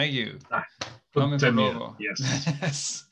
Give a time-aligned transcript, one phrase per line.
[0.00, 0.38] Thank you.
[0.50, 0.64] Nei.
[2.00, 2.20] Yes.
[2.62, 3.04] Yes.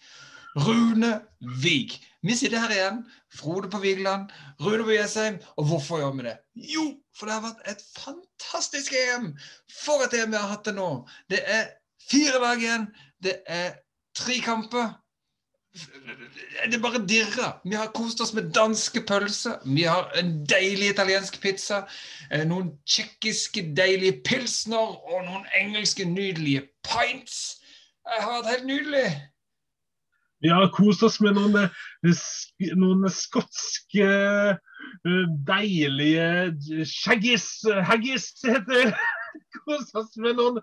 [0.57, 1.21] Rune
[1.63, 1.99] Vik.
[2.23, 3.03] Vi sitter her igjen.
[3.37, 4.31] Frode på Vigeland,
[4.61, 5.37] Rune på Jessheim.
[5.61, 6.33] Og hvorfor gjør vi det?
[6.73, 6.87] Jo,
[7.19, 9.35] for det har vært et fantastisk EM!
[9.83, 10.89] For et EM vi har hatt det nå!
[11.29, 11.69] Det er
[12.09, 12.89] fire lag igjen.
[13.23, 13.77] Det er
[14.17, 14.97] tre kamper.
[16.71, 17.61] Det bare dirrer.
[17.65, 19.59] Vi har kost oss med danske pølser.
[19.65, 21.83] Vi har en deilig italiensk pizza.
[22.33, 27.61] eh, Noen tsjekkiske deilige pilsner og noen engelske nydelige pints.
[28.05, 29.09] Det har vært helt nydelig.
[30.41, 37.49] Vi har kost oss med noen, eh, noen skotske eh, deilige shaggis,
[37.85, 38.95] haggis heter det.
[39.65, 40.61] Kost oss med noen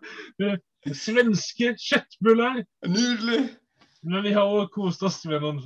[0.94, 2.64] svenske kjøttbuller.
[2.88, 3.56] Nydelig.
[4.08, 5.62] Men vi har også kost oss med noen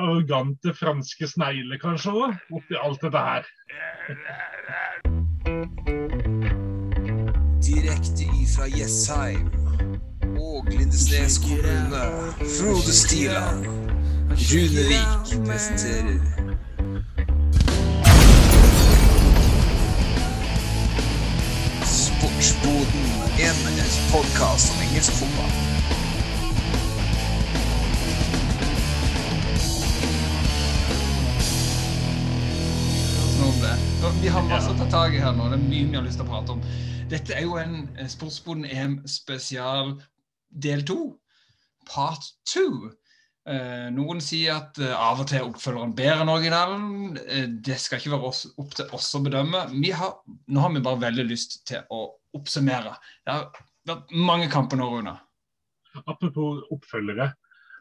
[0.00, 3.48] arrogante franske snegler, kanskje òg, oppi alt dette her.
[7.66, 9.50] Direkte ifra Jessheim
[10.40, 12.04] og Lindesnes kommune.
[12.56, 13.68] Frode Stiland.
[14.48, 16.20] Runevik presenterer
[21.84, 23.04] Sportsboden,
[23.48, 23.60] en
[24.14, 25.77] podkast om engelsk fotball.
[33.98, 35.48] Vi har masse å ta tak i her nå.
[35.50, 36.60] Det er mye vi har lyst til å prate om.
[37.10, 39.96] Dette er jo en eh, Sportsboden EM spesial
[40.48, 41.16] del to.
[41.88, 42.92] Part two.
[43.48, 47.18] Eh, noen sier at eh, av og til er oppfølgeren bedre enn originalen.
[47.64, 48.30] Det skal ikke være
[48.62, 49.64] opp til oss å bedømme.
[49.98, 50.14] Har,
[50.46, 52.04] nå har vi bare veldig lyst til å
[52.38, 52.94] oppsummere.
[53.26, 53.48] Det har
[53.88, 55.16] vært mange kamper nå, Rune.
[56.04, 57.32] Apropos oppfølgere,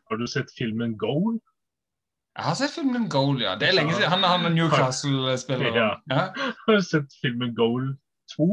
[0.10, 1.38] har du sett filmen Goal?
[2.38, 3.56] Jeg har sett filmen Goal, ja.
[3.58, 4.12] Det er lenge siden.
[4.14, 5.76] Han er han er Newcastle-spilleren.
[5.76, 5.88] Ja.
[6.12, 6.26] Ja.
[6.68, 7.96] Har du sett filmen Goal
[8.36, 8.48] 2?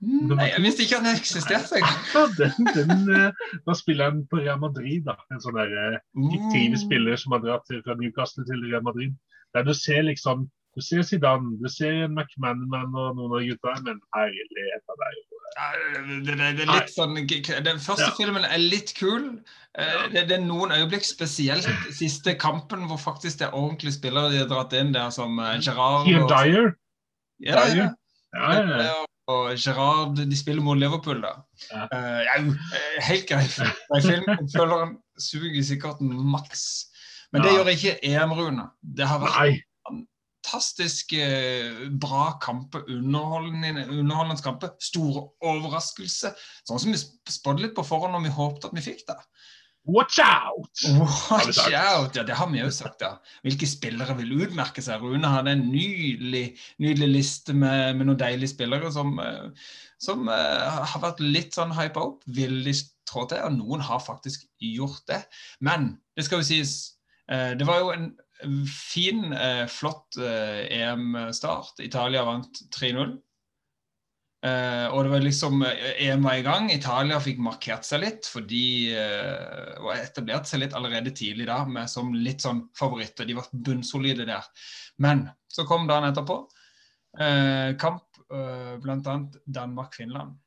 [0.00, 1.76] Nei, jeg visste ikke han eksisterte.
[1.76, 1.98] engang.
[2.16, 5.18] Ja, den, den, eh, da spiller han på Real Madrid, da.
[5.34, 6.78] En sånn der eh, fiktiv Mm.
[6.86, 9.12] spiller som har dratt fra Newcastle til Real Madrid.
[9.54, 13.98] Der du ser liksom Du ser Zidane, du ser McManaman og noen av gutta, men
[14.14, 15.16] herlighet av deg.
[16.24, 17.16] Det, det, det er litt sånn
[17.66, 18.12] Den første Ja.
[18.14, 19.40] filmen er litt kul.
[19.74, 21.66] Eh, Det, det er noen øyeblikk, spesielt
[21.96, 25.56] siste kampen, hvor faktisk det er ordentlige spillere de har dratt inn der, som eh,
[25.58, 26.70] Gerard Ian og, Dyer.
[27.42, 27.88] ja, ja,
[28.78, 28.92] ja.
[29.30, 31.34] Og Gerard de spiller mot Liverpool, da.
[31.72, 31.86] Ja.
[31.90, 32.54] Eh,
[33.08, 33.58] helt greit.
[33.90, 36.86] Den filmoppfølgeren suger sikkert maks.
[37.32, 38.64] Men det gjør ikke EM-Rune.
[38.82, 39.50] Det har vært Nei.
[40.50, 44.74] Fantastisk eh, bra kamper, underholdende, underholdende kamper.
[44.82, 46.34] Store overraskelse.
[46.66, 46.98] Sånn som vi
[47.30, 49.18] spådde litt på forhånd når vi håpet at vi fikk det.
[49.90, 50.82] Watch out!
[51.30, 52.16] Watch out!
[52.16, 53.14] Ja, det har vi jo sagt, ja.
[53.42, 55.00] Hvilke spillere vil utmerke seg?
[55.00, 59.70] Rune hadde en nydelig, nydelig liste med, med noen deilige spillere som, eh,
[60.02, 62.26] som uh, har vært litt sånn hypa opp.
[62.26, 62.74] Vil de
[63.08, 63.40] trå til?
[63.46, 65.22] Og noen har faktisk gjort det.
[65.64, 66.76] Men det skal jo sies,
[67.32, 68.10] uh, det var jo en
[68.68, 71.80] fin, eh, flott eh, EM-start.
[71.84, 73.18] Italia vant 3-0.
[74.40, 76.70] Eh, og det var liksom EM var i gang.
[76.72, 81.90] Italia fikk markert seg litt fordi eh, og etablert seg litt allerede tidlig da, med
[81.92, 83.28] som litt sånn favoritter.
[83.28, 84.48] De var bunnsolide der.
[85.04, 86.40] Men så kom dagen etterpå.
[87.80, 89.16] Kamp eh, bl.a.
[89.44, 90.38] Danmark-Finland.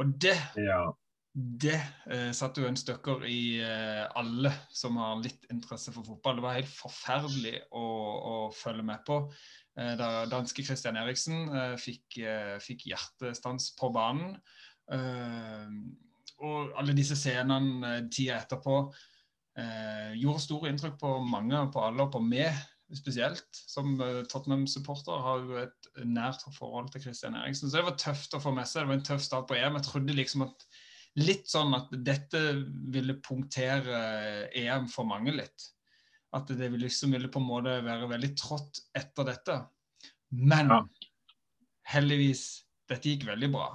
[0.00, 0.88] Og det Ja.
[1.32, 1.78] Det
[2.12, 6.36] eh, satte jo en støkker i eh, alle som har litt interesse for fotball.
[6.38, 7.84] Det var helt forferdelig å,
[8.28, 13.88] å følge med på eh, da danske Christian Eriksen eh, fikk, eh, fikk hjertestans på
[13.96, 14.36] banen.
[14.92, 15.72] Eh,
[16.42, 18.84] og alle disse scenene tida etterpå
[20.16, 22.56] gjorde store inntrykk på mange, på alle, og på meg
[22.96, 23.44] spesielt.
[23.68, 27.68] Som Tottenham-supporter har jo et nært forhold til Christian Eriksen.
[27.68, 28.86] Så det var tøft å få med seg.
[28.86, 29.76] Det var en tøff start på EM.
[29.76, 30.64] Jeg trodde liksom at
[31.20, 32.40] litt sånn at dette
[32.92, 35.68] ville punktere EM for mange litt.
[36.32, 39.58] At det liksom ville på en måte være veldig trått etter dette.
[40.32, 40.72] Men
[41.92, 43.70] heldigvis, dette gikk veldig bra.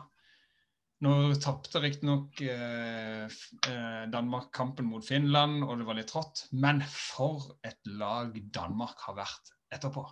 [1.05, 3.25] Nå tapte riktignok eh,
[3.69, 6.47] eh, Danmark kampen mot Finland, og det var litt trått.
[6.57, 10.07] Men for et lag Danmark har vært etterpå.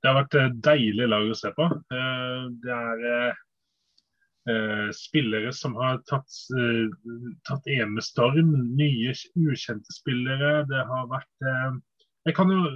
[0.00, 1.68] Det har vært et deilig lag å se på.
[1.68, 3.36] Eh, Det er
[4.48, 6.90] eh, eh, spillere som har tatt, eh,
[7.48, 8.52] tatt EM med storm.
[8.76, 10.64] Nye, ukjente spillere.
[10.70, 11.80] Det har vært eh,
[12.26, 12.66] Jeg kan jo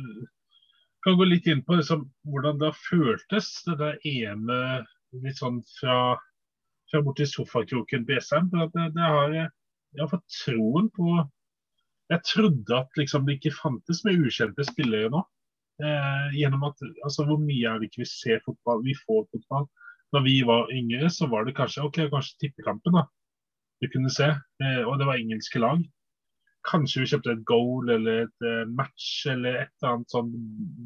[1.06, 4.88] kan gå litt inn på liksom, hvordan det har føltes, det der EM-et
[5.22, 6.16] litt sånn fra,
[6.90, 8.48] fra borti sofakroken på SM.
[8.50, 9.46] Det, det har, jeg
[9.96, 11.14] jeg har fått troen på
[12.12, 15.22] Jeg trodde at liksom, det ikke fantes med ukjente spillere nå.
[15.82, 19.66] Eh, gjennom at, altså Hvor mye er det ikke vi ser fotball, vi får fotball?
[20.14, 22.98] Når vi var yngre, så var det kanskje ok, kanskje tippekampen.
[22.98, 23.06] da.
[23.82, 24.30] Du kunne se.
[24.62, 25.82] Eh, og det var engelske lag.
[26.66, 30.30] Kanskje vi kjøpte et goal eller et eh, match eller et eller annet sånn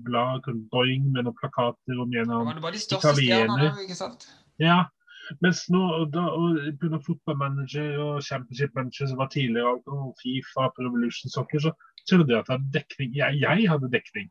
[0.06, 3.99] blad, boing med noen plakater om en eller Det annen var de største stjernene, ikke
[3.99, 4.26] sant?
[4.61, 4.82] Ja.
[5.38, 5.81] Mens nå,
[6.11, 6.99] da, og pga.
[7.06, 11.73] fotballmanager og championship manager som var tidligere, og Fifa Revolution Soccer, så
[12.11, 13.16] trodde jeg at jeg hadde dekning.
[13.16, 14.31] Jeg, jeg hadde dekning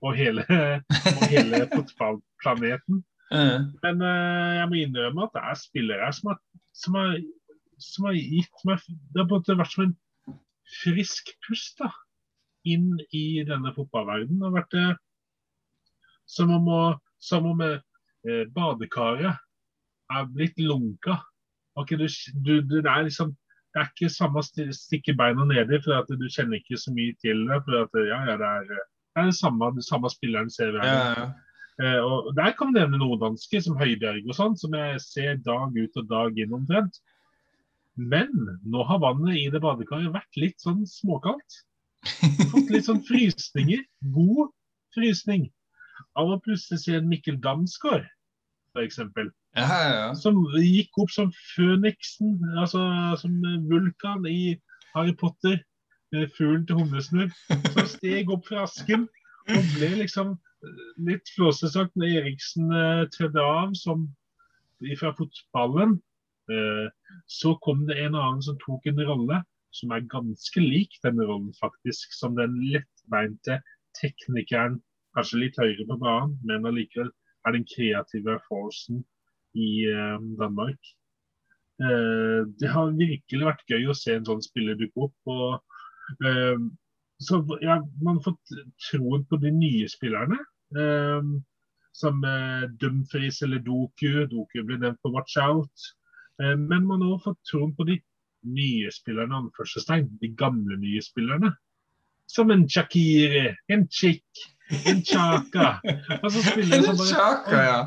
[0.00, 0.46] Og hele,
[1.04, 3.04] på hele fotballplaneten.
[3.30, 3.66] Mm.
[3.84, 6.38] Men uh, jeg må innrømme at det er spillere her som har,
[6.74, 7.12] som har,
[7.80, 9.94] som har gitt meg Det har på en måte vært som en
[10.80, 11.90] frisk pust da,
[12.66, 14.40] inn i denne fotballverdenen.
[14.40, 14.98] Det har vært uh,
[16.30, 16.82] som om, å,
[17.22, 17.78] som om uh,
[18.54, 19.38] badekaret
[20.10, 21.20] er blitt lunka.
[21.78, 22.08] Okay, du,
[22.42, 23.36] du, du, det er liksom
[23.70, 27.14] det er ikke samme sti- stikke beina nedi, for at du kjenner ikke så mye
[27.22, 27.60] til det.
[27.66, 30.82] for at ja, ja, det er, det er det samme, det samme spilleren ser hver
[30.82, 30.98] gang.
[30.98, 31.49] Ja, ja.
[31.78, 35.76] Eh, og Der kan vi nevne norddanske som Høibjerg og sånn, som jeg ser dag
[35.76, 37.00] ut og dag inn omtrent.
[38.00, 38.30] Men
[38.64, 41.62] nå har vannet i det badekaret vært litt sånn småkaldt.
[42.52, 43.82] Fått litt sånn frysninger.
[44.14, 44.52] God
[44.96, 45.50] frysning.
[46.16, 48.06] Av å plutselig se en Mikkel Damsgaard,
[48.74, 49.00] f.eks.
[49.00, 50.06] Ja, ja, ja.
[50.16, 52.80] Som gikk opp som føniksen, altså
[53.20, 53.36] som
[53.68, 54.56] vulkan i
[54.94, 55.60] Harry Potter.
[56.14, 57.30] eh, Fuglen til humlesnurr.
[57.74, 59.06] Som steg opp fra asken
[59.50, 60.36] og ble liksom
[61.00, 64.08] litt flåsete sagt når Eriksen eh, trådte av som
[65.00, 65.98] fra fotballen.
[66.50, 66.88] Eh,
[67.30, 69.40] så kom det en annen som tok en rolle
[69.76, 72.14] som er ganske lik denne rollen, faktisk.
[72.16, 73.60] Som den lettbeinte
[73.98, 74.80] teknikeren,
[75.16, 77.10] kanskje litt høyere på banen, men allikevel
[77.46, 79.04] er den kreative forcen
[79.58, 80.92] i eh, Danmark.
[81.80, 85.18] Eh, det har virkelig vært gøy å se en sånn spiller dukke opp.
[85.30, 86.58] og eh,
[87.20, 88.52] så ja, Man har fått
[88.90, 90.38] troen på de nye spillerne.
[90.76, 91.22] eh,
[91.92, 94.26] som eh, Dumfries eller Doku.
[94.30, 95.90] Doku ble nevnt på Watch Out.
[96.42, 97.98] Eh, men man har også fått troen på de
[98.48, 100.08] nye spillerne, anførselstegn.
[100.22, 101.52] De gamle nye spillerne.
[102.30, 104.24] Som en Shakiri, en Chick,
[104.86, 105.80] en Chaka.
[106.22, 107.80] Altså en bare ja.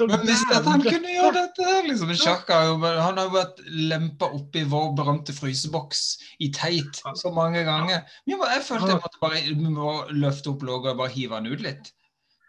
[0.00, 1.72] Men visste at han kunne gjøre dette.
[1.88, 2.12] liksom.
[2.18, 3.60] Sjaka, har jo han har jo vært
[3.92, 6.04] lempa opp i vår berømte fryseboks
[6.42, 8.02] i teit så mange ganger.
[8.30, 11.50] Må, jeg følte jeg måtte bare vi må løfte opp låget og bare hive han
[11.50, 11.92] ut litt.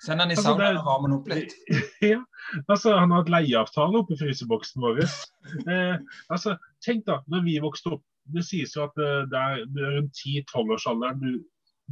[0.05, 1.53] Send han i Altså, saunaen og varme han opp litt.
[2.13, 2.19] Ja,
[2.67, 5.05] altså Han har hatt leieavtale oppe i fryseboksen vår.
[5.71, 5.97] Eh,
[6.33, 8.03] altså, Tenk da, når vi vokste opp.
[8.33, 9.59] Det sies jo at eh, det er,
[9.97, 11.43] rundt 10-12-årsalderen du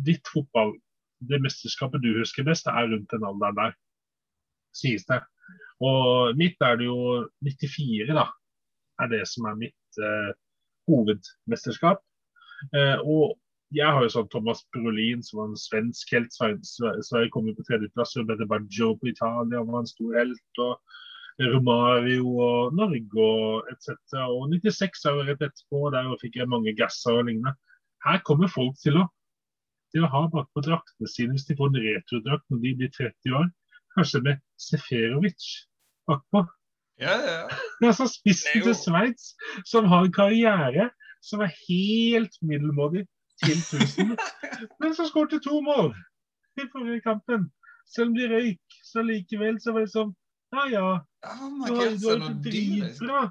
[0.07, 0.71] Ditt fotball,
[1.29, 3.75] det mesterskapet du husker best, det er rundt den alderen der.
[4.73, 5.19] Sies det.
[5.83, 8.27] Og mitt er det jo 94, da.
[9.01, 10.33] Er det som er mitt eh,
[10.89, 12.03] hovedmesterskap.
[12.71, 13.37] Eh, og
[13.73, 16.35] jeg har jo sånn Thomas Brolin, som var en svensk helt.
[16.35, 18.13] Sverige, kom jo på tredjeplass.
[18.29, 20.61] Bette Baggio på Italia var en stor helt.
[20.61, 20.77] og
[21.41, 23.95] Romario og Norge og etc.
[24.29, 27.55] Og 96 er jo rett etterpå, der fikk jeg mange gasser og lignende.
[28.05, 29.07] Her kommer folk til å,
[29.93, 33.37] til å ha bakpå draktene sine hvis de får en retrodrakt når de blir 30
[33.39, 33.49] år.
[33.97, 35.47] Kanskje med Seferovic
[36.09, 36.43] bakpå.
[37.01, 37.41] Ja, ja.
[37.83, 39.33] Altså spissen jo- til Sveits,
[39.65, 40.89] som har en karriere
[41.23, 43.05] som er helt middelmådig
[43.43, 44.15] til tusen,
[44.81, 45.93] men som skåret to mål
[46.59, 47.47] i forrige kampen.
[47.95, 50.13] Selv om de røyk, så likevel så var det sånn
[50.53, 50.83] Ja ja,
[51.25, 53.07] Oh du har, du har noe dyr, liksom?
[53.07, 53.21] dritbra.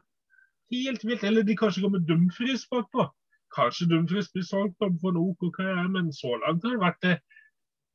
[0.73, 1.23] Helt vilt.
[1.29, 3.05] Eller de kanskje går med Dumfries bakpå.
[3.55, 7.01] Kanskje Dumfries blir solgt om for en OK karriere, men så langt har det vært
[7.05, 7.15] det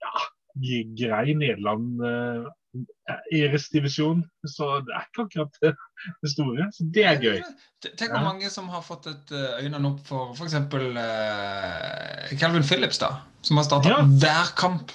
[0.05, 0.13] ja,
[0.61, 2.01] grei Nederland.
[2.03, 2.47] Eh,
[3.31, 4.21] Eres-divisjon.
[4.45, 5.73] Så det er ikke akkurat det,
[6.29, 6.67] store.
[6.75, 7.41] Så det er gøy.
[7.87, 10.57] Tenk hvor mange som har fått et eh, øynene opp for f.eks.
[10.73, 13.13] Uh, Calvin Phillips, da,
[13.45, 14.01] som har starta Ja.
[14.03, 14.91] hver kamp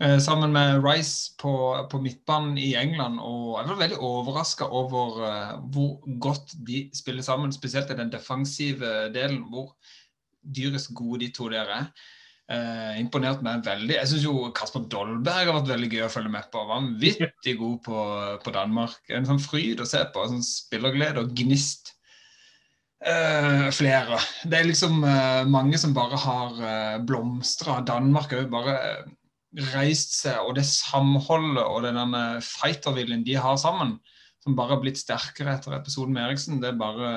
[0.00, 1.54] eh, sammen med Rice på,
[1.90, 3.20] på midtbanen i England.
[3.22, 8.12] Og jeg var veldig overraska over uh, hvor godt de spiller sammen, spesielt i den
[8.12, 9.76] defensive delen, hvor
[10.44, 11.88] dyrisk gode de to der er.
[12.44, 13.94] Eh, imponert meg veldig.
[13.96, 16.64] Jeg syns jo Kasper Dolberg har vært veldig gøy å følge med på.
[16.68, 18.04] Vanvittig god på,
[18.44, 19.00] på Danmark.
[19.08, 20.24] En sånn fryd å se på.
[20.24, 21.94] En Sånn spillerglede og gnist.
[23.04, 24.16] Eh, flere.
[24.48, 27.82] Det er liksom eh, mange som bare har uh, blomstra.
[27.84, 29.02] Danmark har jo bare eh,
[29.74, 33.98] reist seg, og det samholdet og den fighterviljen de har sammen,
[34.40, 37.10] som bare har blitt sterkere etter episoden med Eriksen, det er bare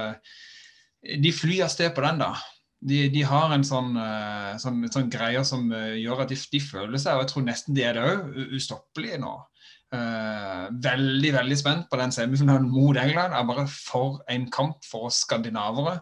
[1.23, 2.35] De flyr av sted på den, da.
[2.77, 6.61] De, de har en sånn, eh, sånn, sånn greier som eh, gjør at de, de
[6.61, 9.37] føler seg, og jeg tror nesten de er det òg, ustoppelige nå.
[9.87, 13.31] Uh, veldig veldig spent på den semifinalen mot England.
[13.31, 16.01] er bare For en kamp for oss skandinavere.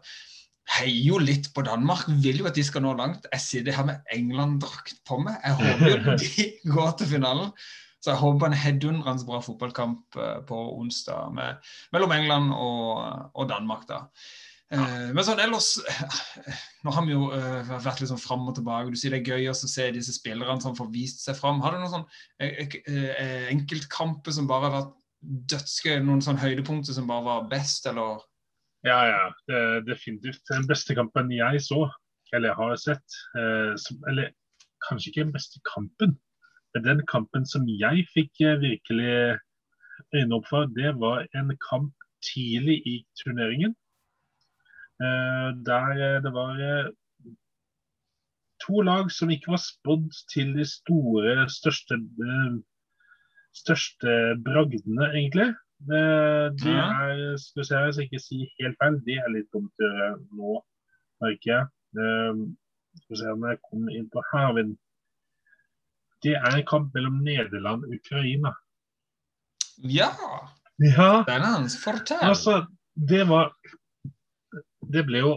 [0.80, 3.28] Heier jo litt på Danmark, vil jo at de skal nå langt.
[3.30, 5.38] Jeg sitter her med England-drakt på meg.
[5.46, 7.54] Jeg håper jo de går til finalen.
[8.02, 10.18] Så jeg håper en heidundrende bra fotballkamp
[10.50, 11.62] på onsdag med,
[11.94, 13.86] mellom England og, og Danmark.
[13.90, 14.02] da.
[14.74, 15.76] Eh, men sånn ellers
[16.86, 18.94] Nå har vi jo uh, vært litt sånn fram og tilbake.
[18.94, 21.62] Du sier det er gøy å se disse spillerne som får vist seg fram.
[21.64, 24.96] Har du noen sånn uh, enkeltkamper som bare har vært
[25.54, 26.00] dødsgøy?
[26.06, 28.26] Noen sånn høydepunkter som bare var best, eller?
[28.86, 29.22] Ja, ja.
[29.86, 31.88] Definitivt den beste kampen jeg så,
[32.38, 33.18] eller har sett.
[33.38, 34.34] Uh, som, eller
[34.86, 36.18] kanskje ikke den beste kampen,
[36.76, 39.38] men den kampen som jeg fikk virkelig
[40.14, 43.85] øynene opp for, det var en kamp tidlig i turneringen Eh,
[45.00, 46.92] der eh, det var eh,
[48.64, 52.00] to lag som ikke var spådd til de store, største,
[53.54, 54.14] største
[54.46, 55.52] bragdene, egentlig.
[55.86, 60.10] Det er skal jeg skal ikke si helt feil, det er litt dumt å gjøre
[60.40, 60.54] nå,
[61.22, 61.68] merker jeg.
[62.96, 64.72] Skal vi se om jeg kommer inn på Hervin.
[66.24, 68.56] Det er en kamp mellom Nederland og Ukraina.
[69.78, 70.10] Ja!
[70.80, 71.24] ja.
[71.28, 72.24] hans Fortell.
[72.24, 72.64] Altså,
[72.96, 73.52] det var
[74.94, 75.34] det ble jo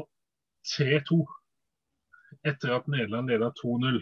[0.76, 1.22] 3-2
[2.48, 4.00] etter at Nederland leda 2-0.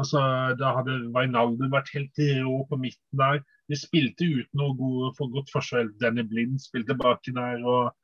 [0.00, 0.20] Altså,
[0.60, 3.42] Da hadde Wijnaldum vært helt rå på midten der.
[3.70, 5.88] De spilte uten noe god, for godt forsvar.
[6.00, 7.64] Danny Blind spilte baki der.
[7.64, 7.94] og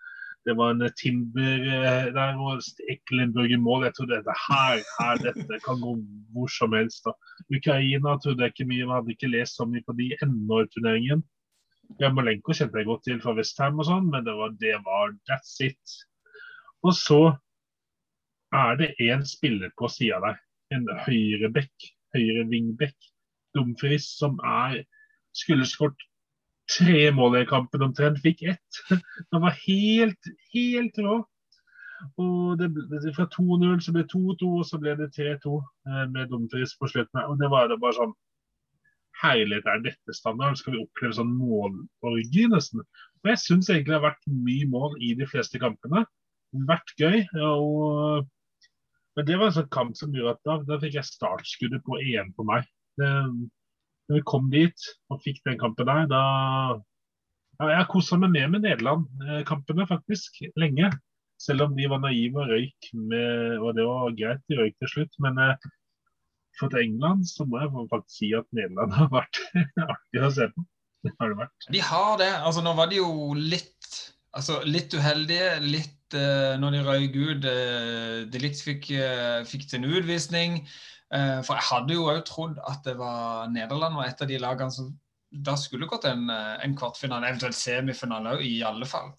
[0.46, 3.84] Det var en Timber eh, der og Eklenburg i mål.
[3.84, 5.98] Jeg trodde dette her, her dette kan gå
[6.32, 7.04] hvor som helst.
[7.04, 7.12] da.
[7.54, 10.70] Ukraina trodde jeg ikke mye, vi hadde ikke lest så mye på de ennå i
[10.72, 11.22] turneringen.
[12.00, 15.58] Jarmolenko kjente jeg godt til fra Westham og sånn, men det var, det var that's
[15.60, 15.98] it.
[16.82, 17.22] Og så
[18.52, 20.38] er det én spiller på sida der,
[20.74, 21.72] en høyreback,
[22.16, 22.96] høyre wingback,
[23.54, 24.82] Dumfries, som er
[25.36, 26.00] skulle skåret
[26.72, 28.80] tre mål i kampen omtrent, fikk ett.
[29.32, 31.20] Han var helt, helt rå.
[32.18, 36.04] Og det, det, Fra 2-0 så ble det 2-2, og så ble det 3-2 eh,
[36.10, 37.20] med Dumfries på slutten.
[37.28, 38.14] Og det var da bare sånn
[39.22, 40.56] Herlighet, er dette standard?
[40.58, 42.80] Skal vi oppleve sånn målorgi, nesten?
[43.22, 46.02] Og jeg syns egentlig det har vært mye mål i de fleste kampene
[46.68, 47.18] vært gøy.
[47.42, 48.28] Og,
[49.16, 52.00] men det var en sånn kamp som gjorde at da, da fikk jeg startskuddet på
[52.00, 52.68] EM på meg.
[53.00, 53.10] Det,
[54.10, 56.24] når vi kom dit og fikk den kampen der, da
[57.60, 60.90] ja, Jeg kosa meg med med Nederland-kampene, faktisk, lenge.
[61.40, 64.90] Selv om de var naive og røyk med Og det var greit, de røyk til
[64.90, 65.16] slutt.
[65.22, 65.70] Men eh,
[66.58, 69.40] for til England så må jeg faktisk si at Nederland har vært
[69.94, 70.66] artig å se på.
[71.02, 71.68] Det har det vært.
[71.74, 72.30] De har det.
[72.46, 73.81] Altså, nå var det jo litt,
[74.36, 75.58] altså, litt uheldige.
[75.64, 77.46] Litt uh, når de røyk ut.
[77.46, 80.62] Uh, de litt fikk, uh, fikk til utvisning.
[81.12, 84.72] for jeg hadde jo òg trodd at det var Nederland var et av de lagene
[84.72, 84.86] som
[85.44, 89.10] da skulle gått en, en kvartfinale, eventuelt semifinale i alle fall.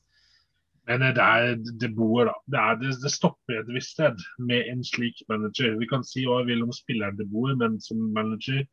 [0.90, 2.34] Men det er det bor, da.
[2.50, 5.78] Det, er, det, det, stopper et visst sted med en slik manager.
[5.78, 8.66] Vi kan si hva vi vil om spilleren det bor, men som manager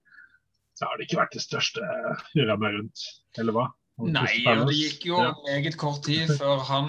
[0.80, 1.92] så har det ikke vært det største
[2.32, 3.04] hurra meg rundt,
[3.36, 3.66] eller hva?
[4.08, 5.32] Nei, og det gikk jo ja.
[5.44, 6.88] meget kort tid før han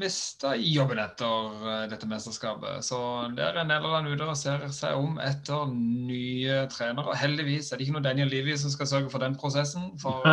[0.00, 2.84] mista jobben etter eh, dette mesterskapet.
[2.86, 2.98] Så
[3.36, 7.16] der er Nederland ute og ser seg om etter nye trenere.
[7.20, 9.92] Heldigvis er det ikke noe Daniel Livy som skal sørge for den prosessen.
[10.02, 10.24] For,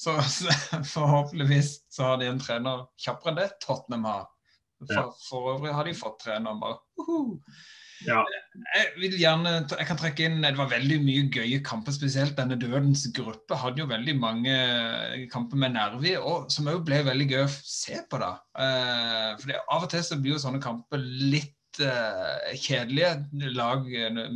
[0.00, 4.30] så, så forhåpentligvis så har de en trener kjappere enn det Tottenham har.
[4.80, 7.36] For, for øvrig har de fått trener bare uh -huh.
[8.06, 8.22] Ja.
[8.74, 12.58] Jeg vil gjerne, jeg kan trekke inn, Det var veldig mye gøye kamper, spesielt denne
[12.60, 14.56] Dødens gruppe hadde jo veldig mange
[15.32, 18.20] kamper med nerve og som òg ble veldig gøy å se på.
[18.22, 18.32] da.
[18.56, 23.12] Eh, for Av og til så blir jo sånne kamper litt uh, kjedelige.
[23.56, 23.86] Lag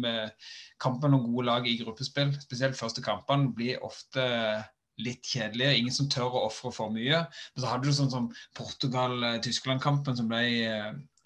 [0.00, 0.46] med
[0.82, 4.28] kamper noen gode lag i gruppespill, spesielt første kampene, blir ofte
[5.02, 5.80] litt kjedelige.
[5.80, 7.24] Ingen som tør å ofre for mye.
[7.26, 10.44] Men så hadde du sånn som Portugal-Tyskland-kampen som ble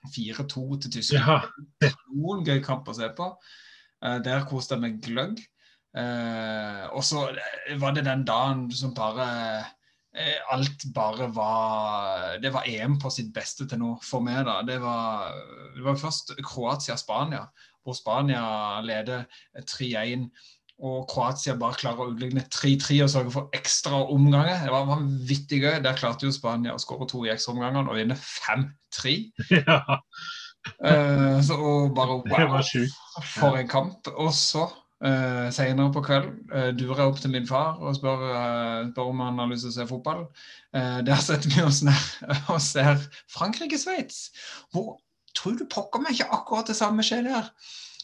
[0.06, 1.48] 4-2 til Tyskland.
[1.84, 1.92] Ja.
[2.14, 3.30] Noen gøy kamp å se på.
[4.04, 5.40] Uh, der koste jeg meg gløgg.
[5.96, 7.24] Uh, og så
[7.80, 9.64] var det den dagen som bare
[10.50, 14.40] Alt bare var Det var EM på sitt beste til nå for meg.
[14.48, 14.60] da.
[14.66, 15.36] Det var,
[15.76, 17.44] det var først Kroatia-Spania,
[17.84, 19.28] hvor Spania leder
[19.60, 20.26] 3-1
[20.78, 24.60] og Kroatia bare klarer å utligne 3-3 og sørge for ekstra omganger.
[24.62, 25.78] Det var vanvittig gøy.
[25.82, 29.16] Der klarte jo Spania å skåre to i ekstraomgangene og vinne 5-3.
[29.58, 29.80] Ja.
[30.84, 31.56] Uh, så
[31.96, 32.56] bare wow,
[33.24, 34.10] for en kamp.
[34.20, 34.66] Og så,
[35.06, 38.24] uh, senere på kveld, uh, durer jeg opp til min far og spør,
[38.90, 40.24] spør om han har lyst til å se fotball.
[41.08, 43.00] der setter vi oss ned og ser
[43.34, 44.28] Frankrike-Sveits.
[44.74, 44.98] Hvor
[45.34, 47.50] tror du pokker meg ikke akkurat det samme skjer der?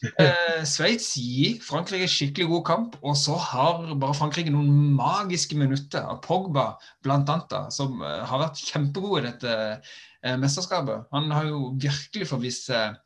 [0.03, 6.03] Eh, Sveits gir Frankrike skikkelig god kamp, og så har bare Frankrike noen magiske minutter
[6.03, 6.73] av Pogba
[7.05, 11.07] blant annet, som eh, har vært kjempegod i dette eh, mesterskapet.
[11.15, 12.99] Han har jo virkelig forvist seg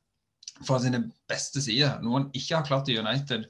[0.66, 3.46] fra sine beste sider, noe han ikke har klart i United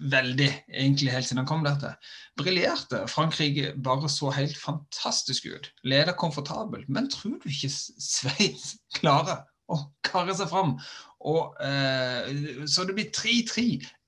[0.00, 2.12] veldig, egentlig helt siden han kom der til.
[2.40, 3.02] Briljerte.
[3.10, 5.68] Frankrike bare så helt fantastisk ut.
[5.84, 6.88] Leder komfortabelt.
[6.88, 10.78] Men tror du ikke Sveits klarer å karre seg fram?
[11.20, 13.66] Og, eh, så det blir 3-3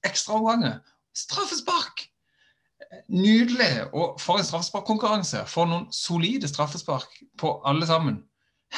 [0.08, 0.80] ekstraomganger.
[1.16, 2.06] Straffespark!
[3.08, 3.92] Nydelig!
[3.92, 5.44] Og for en straffesparkkonkurranse.
[5.48, 8.22] For noen solide straffespark på alle sammen.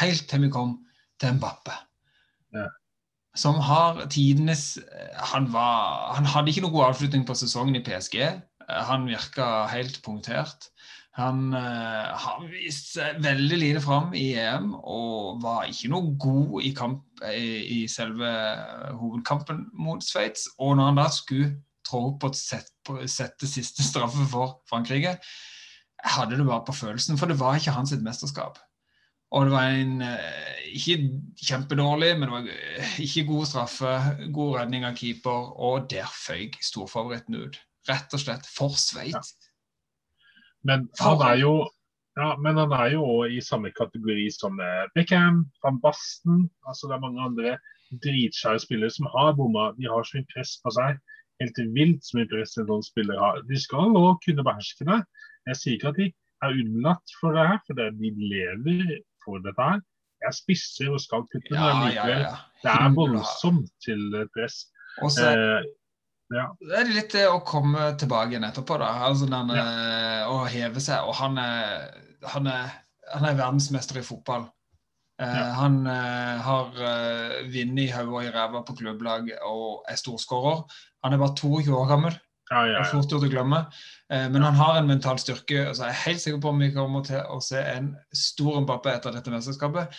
[0.01, 0.79] Helt til vi kom
[1.23, 1.77] til Mbappe.
[2.55, 2.67] Ja.
[3.39, 4.79] Som har tidenes
[5.33, 8.21] han, var, han hadde ikke noen god avslutning på sesongen i PSG.
[8.69, 10.71] Han virka helt punktert.
[11.15, 16.57] Han uh, har vist seg veldig lite fram i EM og var ikke noe god
[16.67, 18.33] i, kamp, i, i selve
[18.99, 20.49] hovedkampen mot Sveits.
[20.59, 21.53] Og når han da skulle
[21.87, 25.15] trå opp og sette, sette siste straffe for Frankrike,
[26.05, 28.59] hadde det bare på følelsen, for det var ikke hans mesterskap.
[29.35, 30.99] Og det var en eh, ikke
[31.43, 33.95] kjempedårlig, men det var eh, ikke god straffe,
[34.35, 37.59] god redning av keeper, og der føyk storfavoritten ut.
[37.89, 39.35] Rett og slett for Sveits.
[39.35, 39.44] Ja.
[40.65, 41.55] Men han er jo
[42.17, 46.45] ja, men han er jo i samme kategori som eh, Beckham, van Basten.
[46.69, 47.57] altså Det er mange andre
[48.05, 49.73] dritskjære spillere som har bomma.
[49.79, 51.01] De har så mye press på seg.
[51.43, 53.41] Helt vilt så mye press en sånn spiller har.
[53.51, 55.01] De skal òg kunne beherske det.
[55.51, 56.07] Jeg sier ikke at de
[56.47, 58.95] er unnlatt for det her, for det, de lever
[59.25, 59.83] for dette her.
[60.25, 62.23] Jeg spisser og skal putte Ja, ja, likevel.
[62.29, 62.37] ja.
[62.63, 64.69] Det er voldsomt til eh, press.
[65.03, 65.67] Og så Eh,
[66.33, 66.49] ja.
[66.79, 68.91] er litt det å komme tilbake igjen etterpå, da.
[69.09, 70.25] Altså den, ja.
[70.31, 71.05] Å heve seg.
[71.05, 71.89] Og han er,
[72.33, 72.75] han er,
[73.13, 74.49] han er verdensmester i fotball.
[75.23, 75.53] Eh, Ja.
[75.55, 80.65] Han uh, har uh, vunnet i hodet og i ræva på klubblag og er storskårer.
[81.05, 82.17] Han er bare 22 år gammel.
[82.51, 82.85] Ja, Det ja, ja.
[82.91, 83.61] fort gjort å glemme.
[84.11, 85.71] Uh, men han har en mental styrke.
[85.73, 88.97] Så jeg er helt sikker på om vi kommer til å se en stor Mbappé
[88.97, 89.95] etter dette mesterskapet.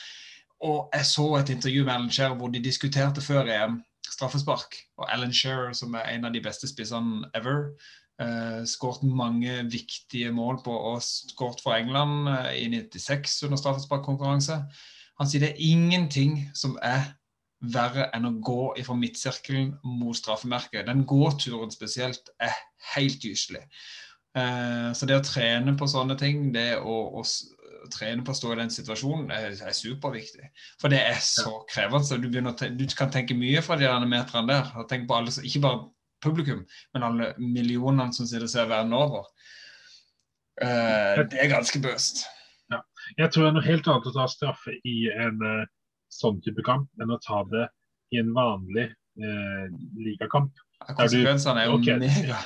[0.66, 3.80] Og jeg så et intervju med Ellen Scheer hvor de diskuterte før EM
[4.14, 4.78] straffespark.
[5.00, 7.72] Og Alan Shearer, som er en av de beste spissene ever,
[8.22, 14.62] uh, skåret mange viktige mål på og skåret for England uh, i 96 under straffesparkkonkurranse.
[15.20, 17.14] Han sier det er ingenting som er
[17.66, 20.86] verre enn å gå fra midtsirkelen mot straffemerket.
[20.90, 22.54] Den gåturen spesielt er
[22.94, 23.64] helt gyselig.
[24.36, 27.24] Uh, så det å trene på sånne ting, det å, å
[27.86, 30.50] s- trene på å stå i den situasjonen, er, er superviktig.
[30.82, 32.20] For det er så krevende.
[32.22, 34.72] Du, å du kan tenke mye fra de meterne der.
[34.76, 35.84] og Tenk på alle, ikke bare
[36.26, 39.30] publikum, men alle millionene som sitter og ser verden over.
[40.56, 42.24] Uh, det er ganske bøst.
[43.20, 45.66] Jeg tror det er noe helt annet å ta straffe i en uh,
[46.10, 47.68] sånn type kamp enn å ta det
[48.16, 49.66] i en vanlig uh,
[50.00, 50.56] ligakamp.
[50.96, 52.00] Konsekvensene er jo okay.
[52.02, 52.40] mega.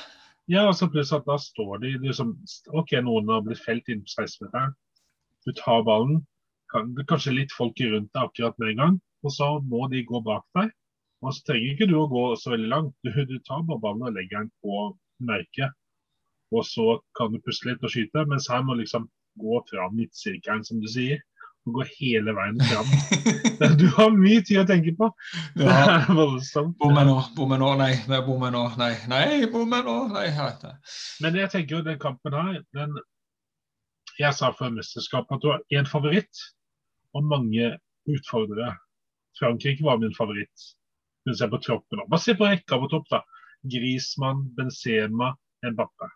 [0.50, 2.34] Ja, altså pluss at da står de liksom
[2.74, 4.74] OK, noen har blitt felt inn på 16-meteren.
[5.50, 6.20] Du tar ballen.
[6.70, 8.98] Kan, det kanskje litt folk rundt deg akkurat med en gang.
[9.26, 10.70] Og så må de gå bak deg.
[11.20, 12.94] Og så trenger ikke du å gå så veldig langt.
[13.04, 14.84] Du, du tar bare ballen og legger den på
[15.26, 15.74] merket.
[16.54, 18.22] Og så kan du puste litt og skyte.
[18.30, 19.10] Mens her må du liksom
[19.40, 21.20] gå fra midtsirkelen, som du sier.
[21.68, 22.88] Og gå hele veien fram.
[23.80, 25.10] Du har mye tid å tenke på.
[25.58, 25.98] Det Ja.
[25.98, 26.78] er voldsomt.
[26.80, 27.90] Bommer nå, bommer nå, nei,
[28.24, 30.30] bommer nå, nei, nei, bommer nå, nei.
[31.20, 32.96] Men jeg tenker jo den kampen her den,
[34.20, 36.42] Jeg sa før mesterskapet at du har én favoritt
[37.16, 37.72] og mange
[38.10, 38.74] utfordrere.
[39.38, 40.66] Frankrike var min favoritt.
[41.24, 42.06] Men se på troppen nå.
[42.10, 43.22] Bare se på rekka på topp, da.
[43.70, 45.32] Grismann, Benzema,
[45.64, 46.08] Mbappé.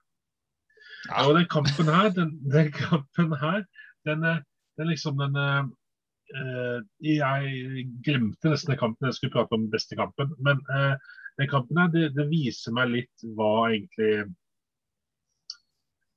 [1.09, 1.25] Ja.
[1.27, 3.64] Og den kampen her, den, den kampen her,
[4.09, 4.45] den er,
[4.79, 10.33] den liksom den eh, Jeg glemte nesten den kampen jeg skulle prate om beste kampen.
[10.45, 10.97] Men uh,
[11.40, 14.25] den kampen her, det, det viser meg litt hva egentlig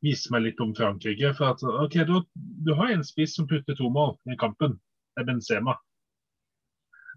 [0.06, 1.34] Viser meg litt om Frankrike.
[1.38, 2.20] For at, ok, du,
[2.66, 4.78] du har en spiss som putter to mål i kampen.
[5.16, 5.78] Det er Benzema.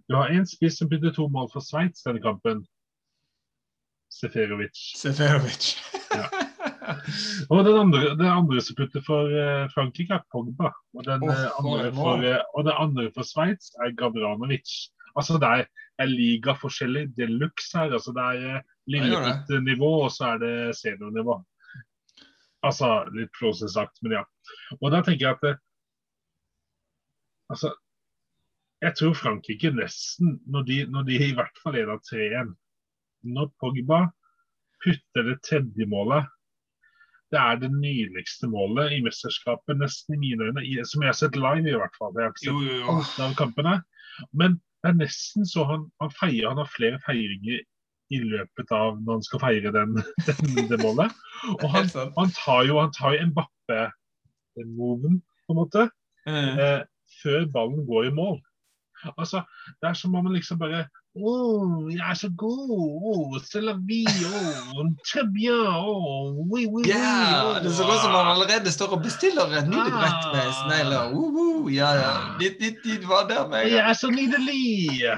[0.08, 2.64] Du har en spiss som putter to mål for Sveits denne kampen.
[4.10, 4.74] Seferovic.
[4.98, 5.74] Seferovic.
[7.50, 10.72] Og den andre, den andre som putter for eh, Frankrike, er Pogba.
[10.96, 14.72] Og den, eh, andre, for, eh, og den andre for Sveits er Gabranovic.
[15.14, 15.64] Altså Det er,
[15.98, 17.92] er ligaforskjellig de luxe her.
[17.92, 18.64] altså Det er Ja, gjør det.
[18.90, 21.38] Lilleputt-nivå, og så er det seniornivå.
[22.66, 24.24] Altså litt flåsete sagt, men ja.
[24.80, 25.56] Og da tenker jeg at det,
[27.50, 27.72] Altså
[28.80, 32.52] Jeg tror Frankrike nesten, når de, når de i hvert fall leder 3-1
[33.34, 34.04] Når Pogba
[34.84, 36.28] putter det tredje målet
[37.30, 41.36] det er det nydeligste målet i mesterskapet, nesten i mine øyne, som jeg har sett
[41.38, 42.10] live i hvert fall.
[42.16, 42.78] Jeg har ikke sett jo, jo.
[42.82, 42.94] jo.
[43.22, 43.74] av kampene.
[44.34, 47.62] Men det er nesten så han, han feirer, han har flere feiringer
[48.10, 49.96] i løpet av når han skal feire den,
[50.28, 51.16] den, det målet.
[51.56, 55.88] Og han, han tar jo, han tar jo Mbappe-moven, på en måte,
[56.26, 56.54] mm.
[56.60, 56.80] eh,
[57.22, 58.40] før ballen går i mål.
[59.16, 59.42] Altså,
[59.80, 60.84] Det er som om man liksom bare
[61.16, 62.70] Oh, jeg er så god!
[62.70, 64.06] Oh, c'est la vie!
[64.76, 65.66] Oh, très bien!
[65.66, 66.88] Oh, oui, oui, oui!
[66.88, 70.30] Ja, oh, det ser ut som han allerede står og bestiller et nytt Ah.
[70.30, 71.10] med snegler.
[71.10, 72.12] Uh, uh, ja, ja.
[72.38, 75.10] Ditt, ditt, ditt var der med Jeg er så nydelig!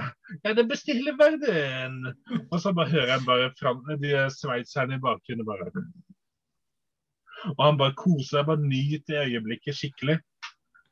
[0.45, 2.15] Er det bestiller verden!
[2.51, 5.71] Og så bare hører jeg bare fram de sveitserne i bakgrunnen bare
[7.59, 10.19] Og han bare koser seg, bare nyter øyeblikket skikkelig.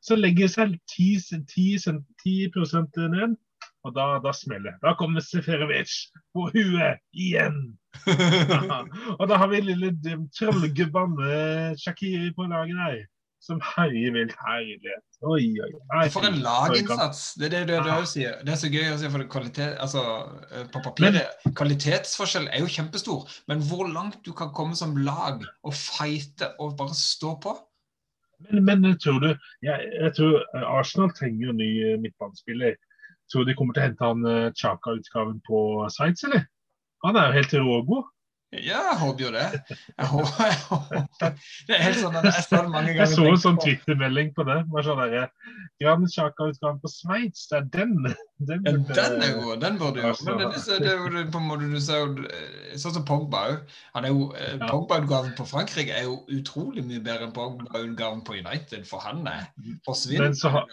[0.02, 1.78] Så legger seg 10, 10,
[2.24, 3.36] 10 ned,
[3.84, 4.76] og da, da smeller.
[4.82, 5.92] Da kommer Seferovic
[6.34, 7.78] på huet igjen!
[9.18, 9.92] og da har vi lille
[10.36, 13.00] trollgubben eh, Shakiri på laget der,
[13.40, 15.04] som herjer vill herlighet.
[15.24, 16.02] Oi, oi, oi.
[16.12, 17.22] For en laginnsats.
[17.40, 18.36] Det er det du, òg sier.
[18.44, 20.02] Det er så gøy å si for kvalitet, altså,
[20.50, 21.40] eh, på papiret.
[21.56, 26.76] Kvalitetsforskjell er jo kjempestor, men hvor langt du kan komme som lag og fighte og
[26.80, 27.56] bare stå på
[28.40, 29.28] Men, men tror du
[29.66, 32.78] jeg, jeg tror eh, Arsenal trenger jo ny eh, midtbanespiller.
[33.32, 35.58] Tror du de kommer til å hente han Chaka-utgaven på
[35.94, 36.48] Sveits, eller?
[37.04, 38.08] Han er jo helt rågod.
[38.50, 39.42] Ja, jeg håper jo det.
[39.70, 41.34] Jeg håper, jeg håper.
[41.68, 43.04] Det er helt sånn at jeg står mange ganger.
[43.04, 44.56] Jeg så en sånn Twitter-melding på det.
[44.72, 45.28] Bare sånn der,
[45.80, 47.94] Gran Chaka-utgaven på Sveits, det er den!
[48.50, 50.10] Den, Ja, den er god, den burde jo.
[50.26, 53.72] Men det, det, det det, på en måte du ser eh, Sånn som Pogba òg.
[54.00, 54.58] Eh.
[54.66, 59.46] Pogba-utgaven på Frankrike er jo utrolig mye bedre enn Pogba-utgaven på United, for han er
[60.56, 60.66] har-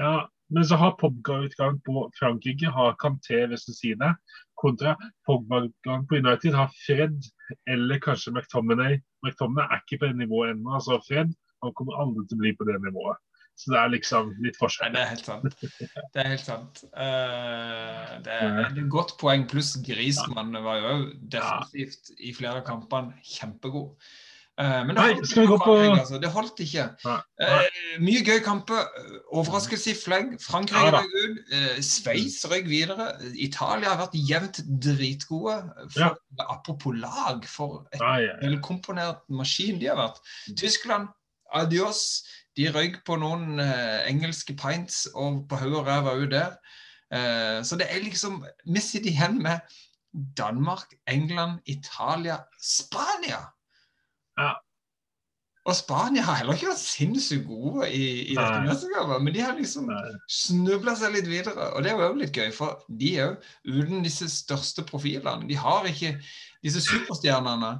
[0.00, 0.14] Ja,
[0.50, 4.10] men så har Pogba-utgaven på Frankrike har Kanté ved sin side,
[4.60, 4.94] kontra
[5.26, 7.20] Pogba-gang på United har Fred
[7.70, 8.98] eller kanskje McTominay.
[9.24, 10.74] McTominay er ikke på det nivået ennå.
[10.78, 11.32] altså Fred
[11.64, 13.20] han kommer aldri til å bli på det nivået.
[13.54, 14.94] Så det er liksom litt Nei, forskjell.
[14.96, 15.60] det er helt sant.
[15.62, 16.80] Det er helt sant.
[16.90, 19.46] Uh, det, er, et godt poeng.
[19.50, 23.94] Pluss Grismann var jo definitivt defensivt i flere av kampene kjempegod.
[24.60, 26.18] Eh, men det holdt på altså.
[26.22, 26.84] Det holdt ikke.
[27.04, 27.62] Nei, nei.
[27.66, 28.84] Eh, mye gøy kamper.
[29.34, 30.36] Overraskelse i flagg.
[30.42, 31.40] Frankrike Ja røyk ut.
[31.50, 33.08] Uh, Sveits røyk videre.
[33.34, 35.58] Italia har vært jevnt dritgode.
[35.96, 36.14] For,
[36.46, 40.22] Apropos lag, for et ja, velkomponert maskin de har vært.
[40.54, 41.10] Tyskland,
[41.50, 42.22] adios.
[42.54, 46.58] De røyk på noen uh, engelske pints og på hodet og ræva òg der.
[47.62, 49.60] Så det er liksom Vi sitter igjen med
[50.34, 53.53] Danmark, England, Italia, Spania.
[54.40, 54.52] Ja.
[55.64, 59.54] Og Spania har heller ikke vært sinnssykt gode i, i dette mesterskapet, men de har
[59.56, 59.86] liksom
[60.28, 61.70] snubla seg litt videre.
[61.72, 63.28] Og det er jo òg litt gøy, for de jo
[63.70, 65.48] uten disse største profilene.
[65.48, 66.18] De har ikke
[66.64, 67.78] disse superstjernene.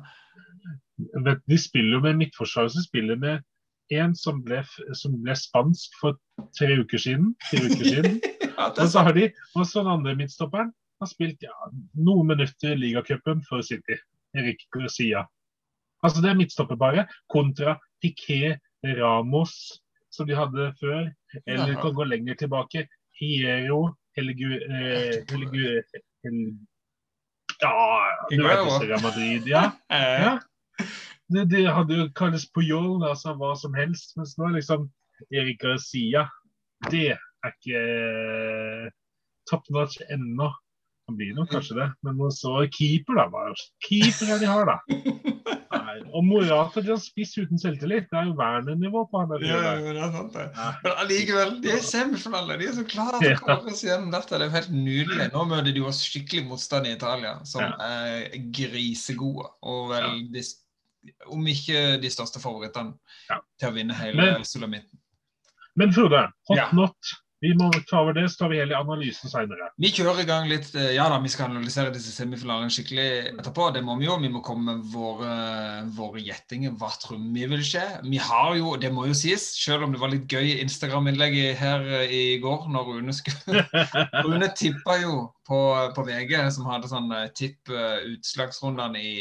[0.96, 3.44] De spiller jo med midtforsvaret som spiller med
[3.92, 4.62] en som ble,
[4.96, 6.16] som ble spansk for
[6.56, 7.34] tre uker siden.
[7.50, 8.18] Fire uker siden.
[8.46, 10.72] Ja, Og så har de også den andre midtstopperen.
[11.02, 11.52] Har spilt ja,
[12.00, 14.00] noen minutter i ligacupen for City.
[14.34, 15.26] Erik Garcia.
[16.04, 18.60] Altså det er midtstopperparet kontra Piquet
[18.98, 19.54] Ramos,
[20.12, 21.08] som de hadde før.
[21.46, 22.86] Eller du kan gå lenger tilbake.
[23.20, 24.50] Hiero Helgu...
[24.52, 25.64] Eh, Helgu
[26.24, 26.38] Hel,
[27.60, 29.70] ja, du vet det, Madrid, ja.
[29.88, 30.38] Ja.
[31.28, 34.16] Det, det hadde jo kalles Puyol, altså hva som helst.
[34.18, 34.88] Mens nå er liksom
[35.32, 36.26] Erik Garcia
[36.90, 38.88] Det er ikke eh,
[39.50, 40.50] top notch ennå.
[41.08, 43.28] Han blir nok kanskje det, men nå så keeper, da.
[43.32, 43.52] Hva
[43.84, 44.78] keeper er de har, da?
[45.94, 46.10] Nei.
[46.14, 48.08] Og Morata de har spiss uten selvtillit.
[48.10, 49.44] Det er jo Werner-nivå på han der.
[49.46, 50.46] Ja, ja, det er sant det.
[50.56, 50.66] Ja.
[50.82, 52.56] Men allikevel, de er i semifinale.
[52.58, 54.34] De er så klare til å komme seg gjennom dette.
[54.34, 55.28] Det er jo helt nydelig.
[55.34, 58.28] Nå møter de jo skikkelig motstand i Italia, som er
[58.58, 59.46] grisegode.
[59.62, 60.42] Og vel, de,
[61.30, 62.96] om ikke de største favorittene
[63.30, 63.38] Ja.
[63.60, 64.98] til å vinne hele Men- sulamitten.
[65.76, 66.68] Men Frode, hot Ja.
[66.72, 66.94] not.
[67.44, 69.68] Vi må ta over det, så tar vi hele analysen seinere.
[69.80, 73.68] Vi kjører i gang litt eh, Ja da, vi skal analysere disse semifinalene skikkelig etterpå.
[73.74, 74.16] Det må vi jo.
[74.22, 75.34] Vi må komme med våre,
[75.96, 76.72] våre gjettinger.
[76.80, 77.84] Hva tror vi vil skje?
[78.06, 81.84] Vi har jo, det må jo sies, selv om det var litt gøy Instagram-innlegg her
[82.00, 83.66] eh, i går når Rune skulle
[84.24, 85.60] Rune tippa jo på,
[85.96, 89.16] på VG, som hadde sånn eh, tipp utslagsrundene i,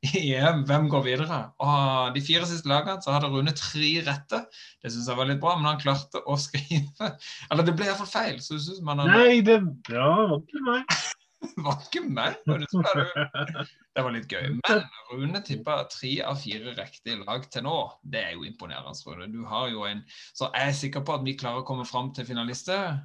[0.00, 0.64] i EM.
[0.68, 1.38] Hvem går videre?
[1.60, 4.42] Og de fire siste lagene så hadde Rune tre rette.
[4.80, 7.12] Det syns jeg var litt bra, men han klarte å skrive
[7.50, 8.38] Eller det ble iallfall feil.
[8.44, 9.18] Så det synes man hadde...
[9.18, 9.58] Nei, det
[9.92, 10.96] ja, var ikke meg.
[11.44, 12.40] det var ikke meg.
[12.48, 14.48] det som Det var litt gøy.
[14.62, 14.82] Men
[15.12, 17.76] Rune tippa tre av fire riktige lag til nå.
[18.00, 19.28] Det er jo imponerende, Rune.
[19.34, 22.14] Du har jo en Så jeg er sikker på at vi klarer å komme fram
[22.16, 23.02] til finalister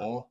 [0.00, 0.22] og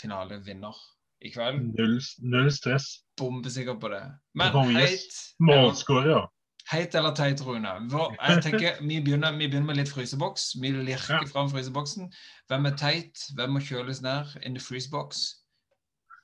[0.00, 0.78] finalevinner
[1.26, 1.72] i kveld.
[1.76, 3.00] Null, null stress.
[3.20, 4.02] Bombesikker på det.
[4.34, 6.26] Men heit, Målskårer,
[6.72, 7.74] heit eller teit, Rune?
[8.16, 10.54] Jeg tenker, vi begynner, vi begynner med litt fryseboks.
[10.62, 12.10] Vi lirker fram fryseboksen.
[12.50, 13.24] Hvem er teit?
[13.36, 15.22] Hvem må kjøles ned in the freezebox?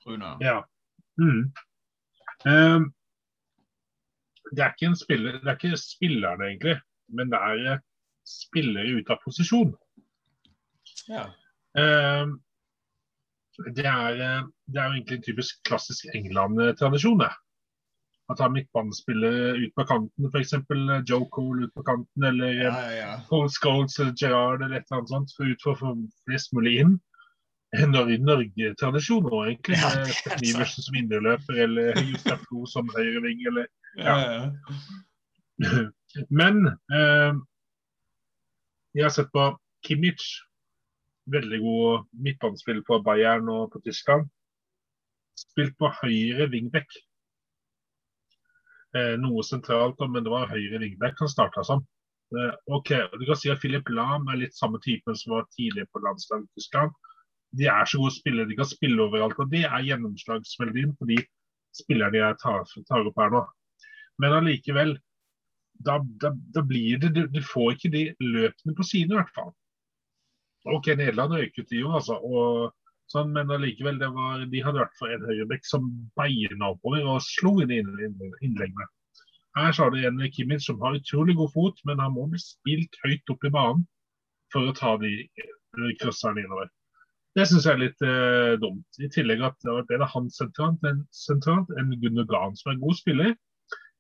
[0.07, 0.37] Rune.
[0.41, 0.61] Ja.
[1.21, 1.53] Mm.
[2.47, 2.89] Um,
[4.53, 6.77] det er ikke en spiller, det er ikke spillerne, egentlig,
[7.09, 7.81] men det er eh,
[8.29, 9.73] spillere ute av posisjon.
[11.11, 11.25] Ja.
[11.77, 12.37] Um,
[13.57, 17.23] Det er, eh, det er jo egentlig en typisk klassisk England-tradisjon.
[18.27, 20.55] At ha midtbanespillere ut på kanten, f.eks.
[21.11, 23.13] Joe Cole ut på kanten, eller Ja, ja, ja.
[23.29, 25.93] Paul Scholes eller Gerrard eller et eller annet sånt, for ut for få
[26.27, 26.97] flest mulig inn.
[27.93, 29.79] Nor- Norge-tradisjon nå, egentlig.
[29.79, 34.51] Ja, Steffen Iversen som indreløper, eller Jostein Flo som høyreving, eller ja, ja.
[36.41, 37.33] Men eh,
[38.97, 39.47] jeg har sett på
[39.87, 40.27] Kimmich.
[41.31, 44.29] Veldig god midtbanespiller på Bayern og på Tyskland.
[45.37, 46.89] Spilt på høyre wingback.
[48.97, 51.85] Eh, noe sentralt, men det var høyre wingback han starta som.
[52.35, 55.91] Eh, ok, Du kan si at Philip Lahm er litt samme typen som var tidligere
[55.93, 56.95] på landslaget i Tyskland.
[57.57, 59.39] De er så gode spillere, de kan spille overalt.
[59.39, 61.21] og Det er gjennomslagsmeldingen for de
[61.77, 63.45] spillerne jeg tar, tar opp her nå.
[64.23, 64.97] Men allikevel,
[65.87, 69.35] da, da, da blir det du, du får ikke de løpene på siden i hvert
[69.37, 69.53] fall.
[70.67, 72.17] OK, Nederland røyket til jo, altså.
[72.17, 72.73] Og,
[73.13, 77.07] sånn, men allikevel, det var, de hadde i hvert fall en høyrebekk som beina oppover
[77.07, 78.89] og slo inn inn- innleggene.
[79.57, 82.41] Her så har du en Kimmich som har utrolig god fot, men han må bli
[82.43, 83.87] spilt høyt opp i banen
[84.53, 85.13] for å ta de
[86.01, 86.69] krysserne innover.
[87.37, 89.01] Det syns jeg er litt eh, dumt.
[89.01, 91.93] I tillegg at det var bedre han sentralt enn sentralt enn
[92.29, 93.35] Gahn som er en god spiller,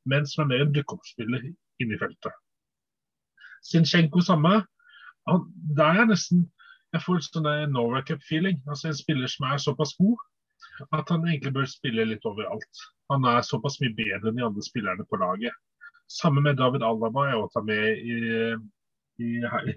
[0.08, 1.44] men som er mer en dukkeoppspiller
[1.82, 2.32] inne i feltet.
[3.66, 4.62] Sinchenko samme.
[5.28, 6.46] Han, der er nesten
[6.96, 8.62] Jeg får sånn Norway Cup-feeling.
[8.64, 10.16] Altså En spiller som er såpass god
[10.96, 12.84] at han egentlig bør spille litt overalt.
[13.12, 15.52] Han er såpass mye bedre enn de andre spillerne på laget.
[16.08, 18.16] Samme med David Alaba, jeg også tar med i,
[19.20, 19.30] i,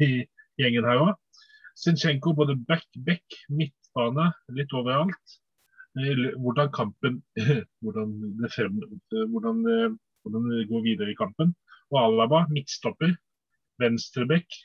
[0.05, 0.10] i
[0.62, 1.41] gjengen her òg.
[1.79, 5.36] Zinchenko både back, back, midtbane, litt overalt.
[5.99, 7.19] Eh, Hvordan kampen
[7.84, 8.79] hvordan det, frem,
[9.34, 11.55] hvordan, eh, hvordan det går videre i kampen.
[11.91, 13.15] Og Alaba, midtstopper,
[13.82, 14.60] venstre back,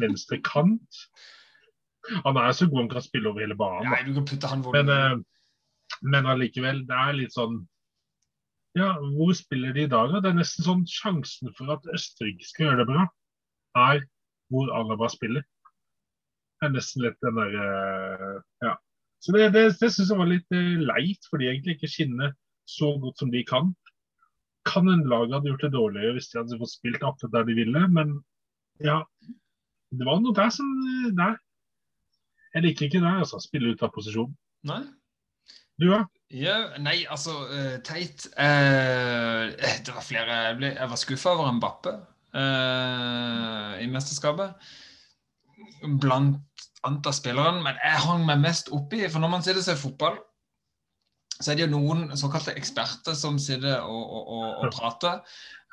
[0.00, 1.04] venstre kant.
[2.24, 3.90] Han er så god han kan spille over hele banen.
[3.90, 7.60] Nei, du kan putte han hvor Men, eh, men allikevel, det er litt sånn
[8.78, 10.14] Ja, hvor spiller de i dag?
[10.14, 10.22] da?
[10.24, 13.02] Det er nesten sånn sjansen for at Østerrike skal gjøre det bra,
[13.76, 14.06] er
[14.52, 15.44] hvor Alaba spiller.
[16.60, 18.76] Det er nesten litt den der eh, Ja.
[19.22, 22.32] Så det, det, det syns jeg var litt eh, leit, for de egentlig ikke skinner
[22.66, 23.70] så godt som de kan.
[24.66, 27.56] Kan en lag hadde gjort det dårligere hvis de hadde fått spilt akkurat der de
[27.60, 28.16] ville, men
[28.82, 29.02] ja.
[29.92, 30.68] Det var noe der som
[31.18, 31.34] Nei.
[32.54, 33.38] Jeg liker ikke det, altså.
[33.40, 34.32] Spille ut av posisjon.
[34.68, 34.82] Nei?
[35.80, 36.02] Du, ja?
[36.32, 38.26] Ja, nei, altså, uh, teit.
[38.40, 41.92] uh, det var flere Jeg, ble, jeg var skuffa over Mbappe
[42.36, 44.54] uh, i mesterskapet.
[46.00, 47.64] Blant annet av spillerne.
[47.64, 50.20] Men jeg hang meg mest oppi For når man sitter og ser fotball,
[51.42, 55.22] så er det jo noen såkalte eksperter som sitter og, og, og, og prater.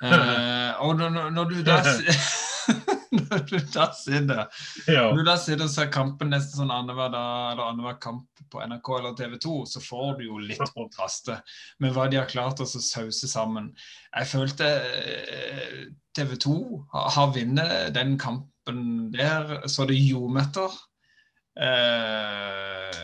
[0.01, 1.81] Uh, og når, når- du da
[3.27, 4.41] Når du da sitter
[4.87, 5.03] ja.
[5.09, 8.61] når du da sitter og ser kampen nesten sånn annenhver dag eller annenhver kamp på
[8.65, 11.41] NRK eller TV 2, så får du jo litt kontraster
[11.83, 13.71] med hva de har klart å sause sammen.
[14.13, 15.81] Jeg følte eh,
[16.17, 16.55] TV 2
[16.95, 20.73] har, vunnet den kampen der så det ljometer.
[21.59, 23.03] Eh,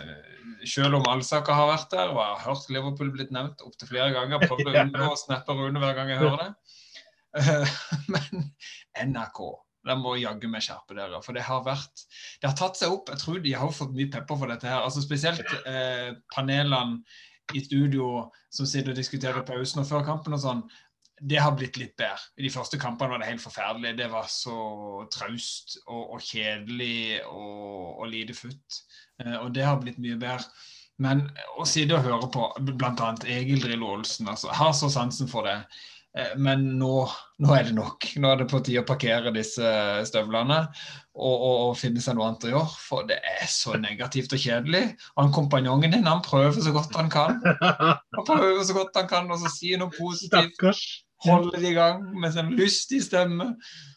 [0.65, 4.13] selv om Alsaker har vært der, og jeg har hørt Liverpool blitt nevnt opptil flere
[4.15, 4.47] ganger.
[4.47, 6.51] Prøvd å unngå å snappe Rune hver gang jeg hører det.
[7.35, 7.77] Eh,
[8.13, 8.49] men
[9.11, 9.43] NRK
[9.85, 11.21] de må jaggu meg skjerpe dere.
[11.25, 12.05] For det har vært
[12.41, 13.11] Det har tatt seg opp.
[13.13, 14.81] Jeg tror de har fått mye pepper for dette her.
[14.81, 17.01] Altså Spesielt eh, panelene
[17.53, 20.63] i studio som sitter og diskuterer pausen og før kampen og sånn.
[21.15, 22.19] Det har blitt litt bedre.
[22.35, 23.93] I de første kampene var det helt forferdelig.
[23.99, 24.57] Det var så
[25.13, 28.81] traust og, og kjedelig og, og lite futt.
[29.21, 30.49] Eh, og det har blitt mye bedre.
[31.03, 31.25] Men
[31.59, 33.09] å sitte og høre på bl.a.
[33.27, 35.57] Egil Drillo Olsen, altså, har så sansen for det.
[36.15, 37.05] Eh, Men nå,
[37.43, 38.07] nå er det nok.
[38.21, 39.71] Nå er det på tide å parkere disse
[40.07, 40.61] støvlene
[41.15, 42.75] og, og, og finne seg noe annet å gjøre.
[42.87, 44.83] For det er så negativt og kjedelig.
[45.19, 47.41] Han kompanjongen din han prøver så godt han kan.
[48.15, 50.55] Han prøver så godt han kan, og så sier noe positivt.
[51.25, 53.53] Holder det i gang med en lystig stemme.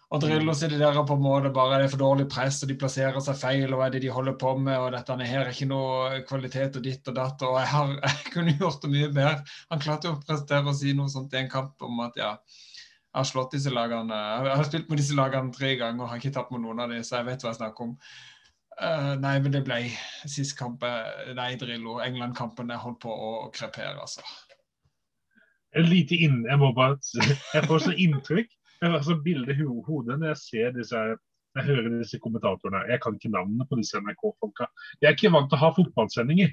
[0.08, 2.76] Og Drillo sitter der på en måte bare det er for dårlig press, og de
[2.80, 5.50] plasserer seg feil, og hva er det de holder på med, og dette her er
[5.52, 7.44] ikke noe kvalitet og ditt og datt.
[7.44, 9.44] Og jeg, har, jeg kunne gjort det mye bedre.
[9.74, 12.32] Han klarte jo å prestere og si noe sånt i en kamp om at ja,
[12.38, 14.16] jeg har slått disse lagene.
[14.48, 16.92] Jeg har spilt med disse lagene tre ganger og har ikke tapt med noen av
[16.94, 17.94] dem, så jeg vet hva jeg snakker om.
[18.78, 19.80] Uh, nei, men det ble
[20.30, 21.98] sist kamp eh, Nei, Drillo.
[22.04, 24.24] England-kampen jeg holdt på å krepere, altså.
[25.76, 26.44] Et lite inn...
[26.48, 26.96] Jeg må bare
[27.52, 28.54] Jeg får så inntrykk.
[28.78, 31.00] Jeg får så bilde i hodet når jeg ser disse
[31.56, 32.84] jeg hører disse kommentatorene.
[32.92, 34.68] Jeg kan ikke navnene på disse NRK-folka.
[35.00, 36.52] Jeg er ikke vant til å ha fotballsendinger.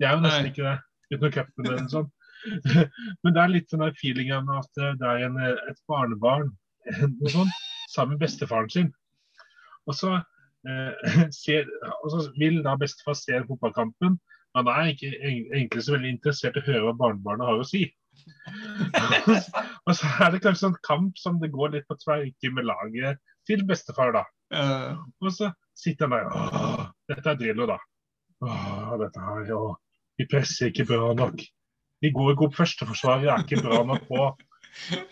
[0.00, 0.50] Jeg er jo nesten Nei.
[0.50, 0.74] ikke det.
[1.12, 2.08] Uten cupen eller sånn.
[3.22, 6.50] Men det er litt sånn feelingen at det er en, et barnebarn
[6.90, 8.90] noe sånt, sammen med bestefaren sin.
[9.88, 10.16] Og så,
[10.68, 11.68] eh, ser,
[12.02, 14.18] og så vil da bestefar se fotballkampen,
[14.54, 17.88] han er ikke egentlig så veldig interessert i å høre hva barnebarnet har å si.
[19.86, 23.20] og så er det kanskje en kamp som det går litt på tverke med laget
[23.48, 24.24] til bestefar, da.
[25.20, 27.78] Og så sitter han der Åh, dette er Drillo, da.
[28.44, 29.62] Åh, dette her, ja.
[30.18, 31.42] Vi presser ikke bra nok.
[32.04, 34.26] Vi går ikke opp førsteforsvaret, er ikke bra nok på.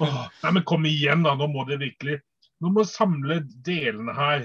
[0.02, 1.34] Åh, nei, men kom igjen, da.
[1.38, 2.20] Nå må det virkelig
[2.62, 4.44] Nå må samle delene her.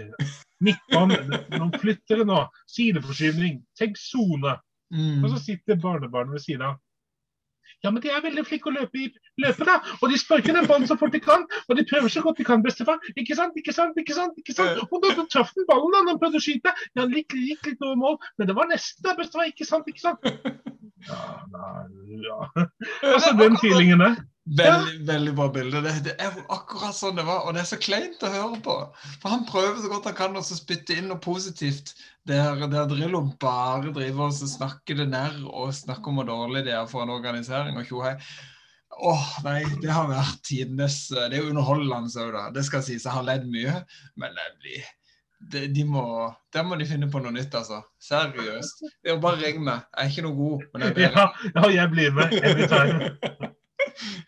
[0.65, 1.35] Midtbanen,
[1.77, 2.39] flytter det nå.
[2.73, 3.59] Sideforskyvning.
[3.77, 4.55] Tenk sone.
[4.89, 5.21] mm.
[5.21, 6.79] Og så sitter barnebarnet ved siden av.
[7.85, 9.77] Ja, men de er veldig flinke å løpe, i løpe, da.
[10.01, 11.45] Og de sparker den ballen så fort de kan.
[11.67, 12.97] Og de prøver så godt de kan, bestefar.
[13.15, 14.39] Ikke sant, ikke sant, ikke sant.
[14.41, 14.81] ikke sant?
[14.87, 16.73] Og da, da traff den ballen da når han prøvde å skyte.
[16.95, 19.51] Ja, han gikk, gikk litt over mål, men det var nesten da, bestefar.
[19.53, 20.25] Ikke sant, ikke sant.
[21.07, 22.65] Ja, nei, ja.
[23.05, 24.15] Altså, den feelingen der.
[24.57, 25.81] Veldig, veldig bra bilde.
[25.83, 28.59] Det, det er jo akkurat sånn det var, og det er så kleint å høre
[28.63, 28.75] på.
[29.21, 31.93] For han prøver så godt han kan å spytte inn noe positivt,
[32.27, 36.75] der, der Drillo bare driver og snakker det nær og snakker om hvor dårlig det
[36.75, 38.15] er for en organisering og tjohei.
[38.97, 42.45] Åh, nei, det har vært tidenes Det er jo underholdende òg, da.
[42.55, 43.05] Det skal sies.
[43.05, 43.81] Jeg har ledd mye,
[44.17, 44.39] men
[45.51, 46.03] det de må,
[46.53, 47.83] Der må de finne på noe nytt, altså.
[48.01, 48.81] Seriøst.
[49.03, 49.85] Det er jo bare ring meg.
[49.93, 51.27] Jeg er ikke noe god, men jeg er bedre.
[51.27, 53.53] Ja, ja, jeg blir med every time.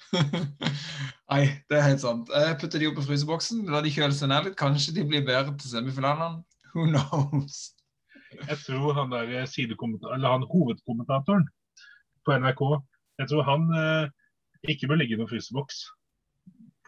[1.29, 2.29] Nei, det er helt sant.
[2.33, 4.57] Jeg putter de opp i fryseboksen, lar de kjøle seg ned litt.
[4.59, 6.43] Kanskje de blir bedre til semifinalene.
[6.75, 7.78] Who knows?
[8.37, 9.59] Jeg tror han der eh,
[10.13, 11.47] eller han hovedkommentatoren
[12.25, 12.61] på NRK,
[13.19, 14.11] jeg tror han eh,
[14.69, 15.87] ikke bør ligge i noen fryseboks.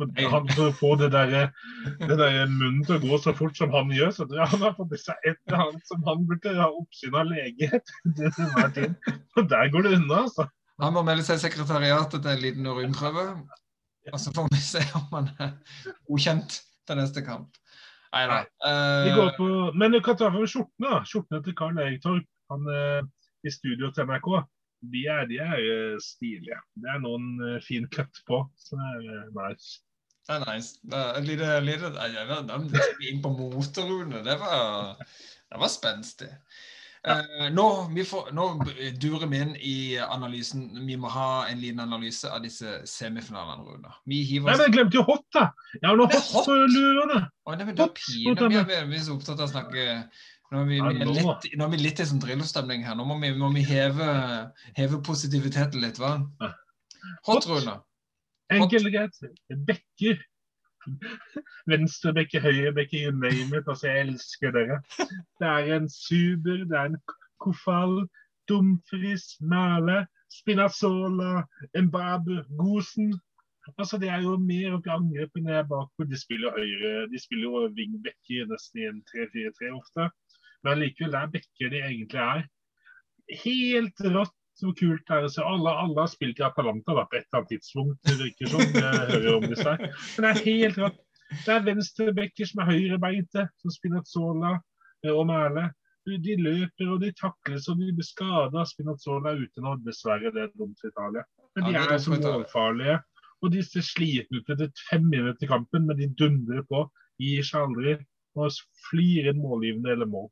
[0.01, 1.51] Han, for å få det der,
[1.99, 4.63] det der munnen til å gå så fort som han gjør, så tror jeg han
[4.65, 7.69] har fått i seg et eller annet som han burde ha oppsyn av lege
[8.17, 9.11] til enhver tid.
[9.37, 10.47] Og der går det unna, altså.
[10.81, 13.27] Han må melde seg i sekretariatet til en liten urinprøve.
[14.09, 15.51] Og så får vi se om han er
[16.09, 16.57] godkjent
[16.89, 17.59] til neste kamp.
[18.11, 18.41] Nei da.
[19.05, 19.45] Vi går på,
[19.79, 20.89] men du kan ta fram skjortene.
[20.89, 21.01] da.
[21.07, 23.05] Skjortene til Karl Erik Torp han, uh,
[23.47, 24.33] i studio til NRK.
[24.91, 26.57] De er, de er eh, stilige.
[26.81, 28.41] Det er noen uh, fin cut på.
[28.57, 29.75] Så det er eh, nice.
[30.25, 30.79] Det er nice.
[30.81, 32.77] Det er litt lite, lite nei, jeg vet,
[33.09, 34.23] inn på motorrune.
[34.25, 34.97] Det var,
[35.53, 36.31] det var spenstig.
[37.01, 38.43] Eh, nå, vi får, nå
[39.01, 40.67] durer vi inn i analysen.
[40.85, 43.93] Vi må ha en liten analyse av disse semifinalene, Rune.
[44.05, 45.47] Vi hiver Nei, men jeg glemte jo hot, da.
[45.81, 47.23] Har noe er hot på lurene.
[47.49, 48.51] Nei, men det er Hot, pinlig.
[48.69, 49.87] Vi er, vi er så opptatt av å snakke
[50.51, 52.97] Nå er vi, vi er litt, nå er vi litt i sånn Drillo-stemning her.
[52.99, 54.07] Nå må vi, må vi heve,
[54.75, 56.17] heve positiviteten litt, hva?
[56.43, 56.51] Ja.
[57.29, 57.77] Hot, Rune.
[58.51, 59.21] Enkelt og greit.
[59.69, 60.19] Bekker.
[61.69, 63.67] Venstrebekker, høyrebekke, you name it.
[63.67, 64.79] Altså, jeg elsker dere.
[65.39, 67.01] Det er en Suber, det er en
[67.41, 68.07] Kofal,
[68.49, 70.05] Dumfries, Mæle,
[70.39, 71.43] Spinazzola,
[71.85, 73.13] Mbabu, Gosen.
[73.77, 76.07] Altså, Det er jo mer opp i angrepet enn jeg bakpå.
[76.09, 80.09] De spiller høyre, de spiller jo wingbacker nesten i en 3-4-3 ofte.
[80.65, 82.45] Men likevel, er bekker de egentlig er.
[83.45, 85.43] Helt rått så kult det er å se.
[85.45, 87.99] Alle, alle har spilt i Atalanta da, på et eller annet tidspunkt.
[88.07, 88.61] Det virker som.
[88.61, 89.85] Jeg hører om disse her.
[90.15, 90.99] Men det er helt rått.
[91.31, 95.69] Det er venstrebacker som er høyrebeinte, som Spinazzola eh, og Mæle.
[96.09, 98.65] De løper og de takles og de blir skada.
[98.67, 100.33] Spinazzola er ute nå, dessverre.
[100.33, 101.23] Det er dumt for Italia.
[101.55, 102.99] Men de Ja, er er så målfarlige.
[103.41, 106.83] Og de ser slitne ut etter fem minutter i kampen, men de dundrer på.
[107.21, 107.95] Gir seg aldri.
[108.37, 108.53] Og
[108.87, 110.29] flyr inn målgivende eller mål.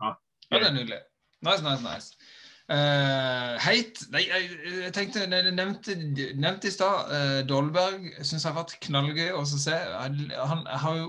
[0.00, 0.14] Ja,
[0.52, 1.00] det er nydelig.
[1.46, 2.16] Nice, nice, nice.
[2.70, 4.50] Eh, heit Nei, jeg,
[4.84, 5.96] jeg tenkte Jeg nevnte,
[6.38, 8.04] nevnte i stad uh, Dolberg.
[8.22, 9.74] Syns jeg har vært knallgøy å se.
[9.74, 11.08] Jeg, han, jeg har jo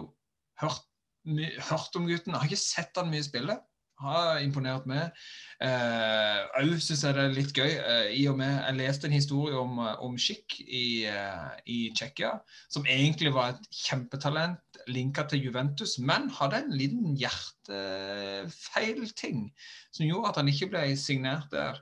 [0.63, 0.87] hørt,
[1.29, 2.33] my, hørt om gutten.
[2.33, 3.59] Jeg har ikke sett han mye spille.
[4.01, 5.13] Har imponert meg.
[5.61, 9.13] Òg uh, syns jeg det er litt gøy, eh, i og med jeg leste en
[9.13, 12.39] historie om, eh, om Schick i, eh, i Tsjekkia,
[12.73, 14.59] som egentlig var et kjempetalent
[14.89, 19.53] linka til Juventus, men hadde en liten hjertefeilting
[19.91, 21.75] som gjorde at han ikke ble signert der.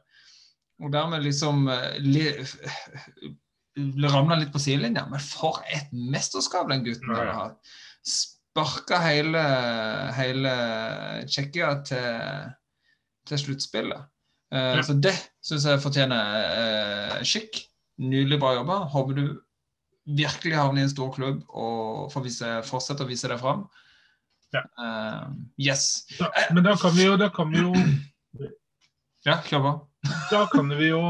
[0.79, 2.25] Og dermed liksom eh, li,
[4.07, 5.05] ramla litt på sidelinja.
[5.11, 7.73] Men for et mesterskap den gutten har hatt.
[8.59, 9.41] Sparka hele,
[10.17, 10.53] hele
[11.29, 12.55] Tsjekkia til,
[13.29, 14.07] til sluttspillet.
[14.53, 14.81] Uh, Ja.
[14.83, 15.13] Så det
[15.45, 17.61] syns jeg fortjener uh, skikk.
[17.99, 18.79] Nydelig bra jobba.
[18.89, 19.23] Håper du
[20.17, 23.67] virkelig havner i en stor klubb og får vise, fortsette å vise deg fram.
[24.55, 24.63] Ja.
[24.81, 26.07] Uh, yes.
[26.17, 27.73] Da, men da kan vi jo, da kan vi jo
[29.27, 29.73] Ja, kjør på.
[30.31, 31.03] Da kan vi jo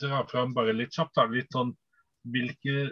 [0.00, 1.74] dra fram bare litt kjapt da, litt sånn
[2.32, 2.90] hvilke,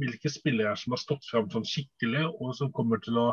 [0.00, 3.26] hvilke spillere som har stått fram sånn skikkelig, og som kommer til å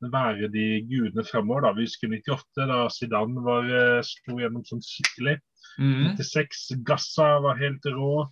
[0.00, 1.66] være de gudene fremover.
[1.66, 1.72] Da.
[1.76, 5.38] Vi husker 98, da Zidane var, eh, slo gjennom sånn skikkelig.
[5.78, 6.16] Mm.
[6.16, 8.28] 96, Gassa var helt rå.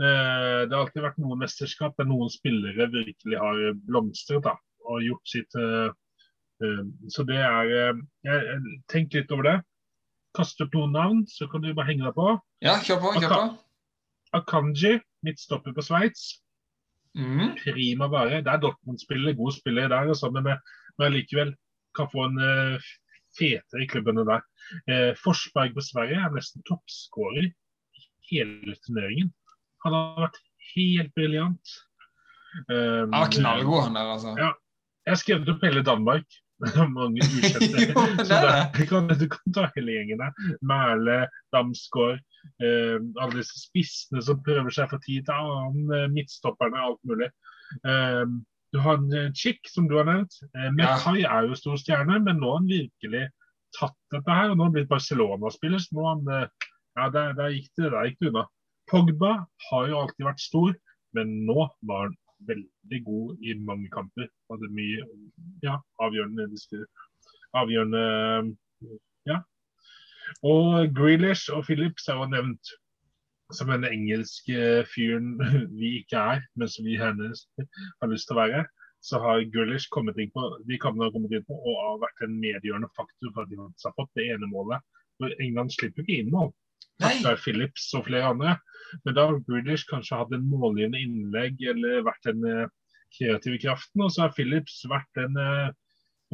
[0.00, 4.54] Eh, Det har alltid vært noen mesterskap der noen spillere virkelig har blomstret da,
[4.88, 5.90] og gjort sitt eh,
[6.62, 7.92] eh, Så det er eh,
[8.24, 9.62] jeg, jeg- Tenk litt over det.
[10.34, 12.40] Kast opp noen navn, så kan du bare henge deg på.
[12.62, 13.12] Ja, kjør på.
[13.20, 13.58] kjør på.
[14.32, 16.40] Akanji, midtstopper på Sveits.
[17.18, 17.54] Mm.
[17.58, 18.42] Prima bare.
[18.44, 20.58] Det er Dortmund-spiller, gode spillere der, altså, men, eh,
[20.98, 21.54] men likevel
[21.98, 22.90] kan få en uh,
[23.38, 24.44] fetere i klubbene der.
[24.86, 29.32] Uh, Forsberg på Sverige er nesten toppskårer i hele turneringen.
[29.84, 30.38] Han har vært
[30.74, 31.78] helt briljant.
[32.68, 34.36] Um, Han var knallgod, han der, altså.
[34.38, 34.52] Ja.
[35.10, 36.40] Jeg skrev det opp hele Danmark.
[36.96, 37.84] Mange ukjente.
[37.90, 40.52] Jo, det Så der, du, kan, du kan ta hele gjengen der.
[40.66, 41.18] Mæle,
[41.54, 42.20] Damsgaard,
[42.62, 45.90] eh, alle disse spissene som prøver seg fra tid til annen.
[45.96, 47.30] eh, midtstopperne, alt mulig.
[47.86, 48.24] Eh,
[48.72, 50.36] du har en eh, Chick, som du har nevnt.
[50.54, 53.24] Eh, Mekai er jo stor stjerne, men nå har han virkelig
[53.78, 54.50] tatt dette her.
[54.52, 57.92] og Nå har han blitt Barcelona-spiller, så nå han eh, Ja, der, der gikk det
[57.92, 58.48] der gikk det unna.
[58.90, 59.32] Pogba
[59.70, 60.72] har jo alltid vært stor,
[61.14, 62.16] men nå var han
[62.48, 64.28] veldig god i mange kamper.
[64.50, 65.04] Hadde mye
[65.64, 66.48] ja, avgjørende
[67.58, 68.04] avgjørende
[69.28, 69.40] ja.
[70.46, 72.74] Og Grealish og Phillips er jo nevnt
[73.52, 75.32] som den engelske fyren
[75.80, 78.64] vi ikke er, men som vi gjerne har lyst til å være.
[79.02, 82.26] Så har Grealish kommet inn på de kampene har kommet inn på og har vært
[82.26, 84.84] en medgjørende faktor for at de har fått det ene målet.
[85.20, 86.52] For England slipper ikke inn mål.
[87.00, 87.16] Nei.
[87.22, 88.56] Det er Phillips og flere andre.
[89.04, 92.64] Men da har Grealish kanskje hatt en målgivende innlegg eller vært den eh,
[93.16, 94.04] kreative kraften.
[94.04, 95.68] Og så har Phillips vært den eh,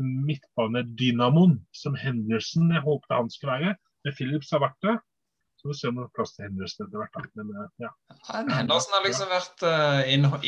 [0.03, 3.77] midtbanedynamoen som Henderson jeg håpet han skulle være.
[4.07, 4.97] Men Phillips har vært det.
[5.57, 7.31] Så vi ser se om det er plass til Henderson etter hvert.
[7.39, 7.93] Men eh, ja.
[8.17, 9.69] Ja, Henderson har liksom vært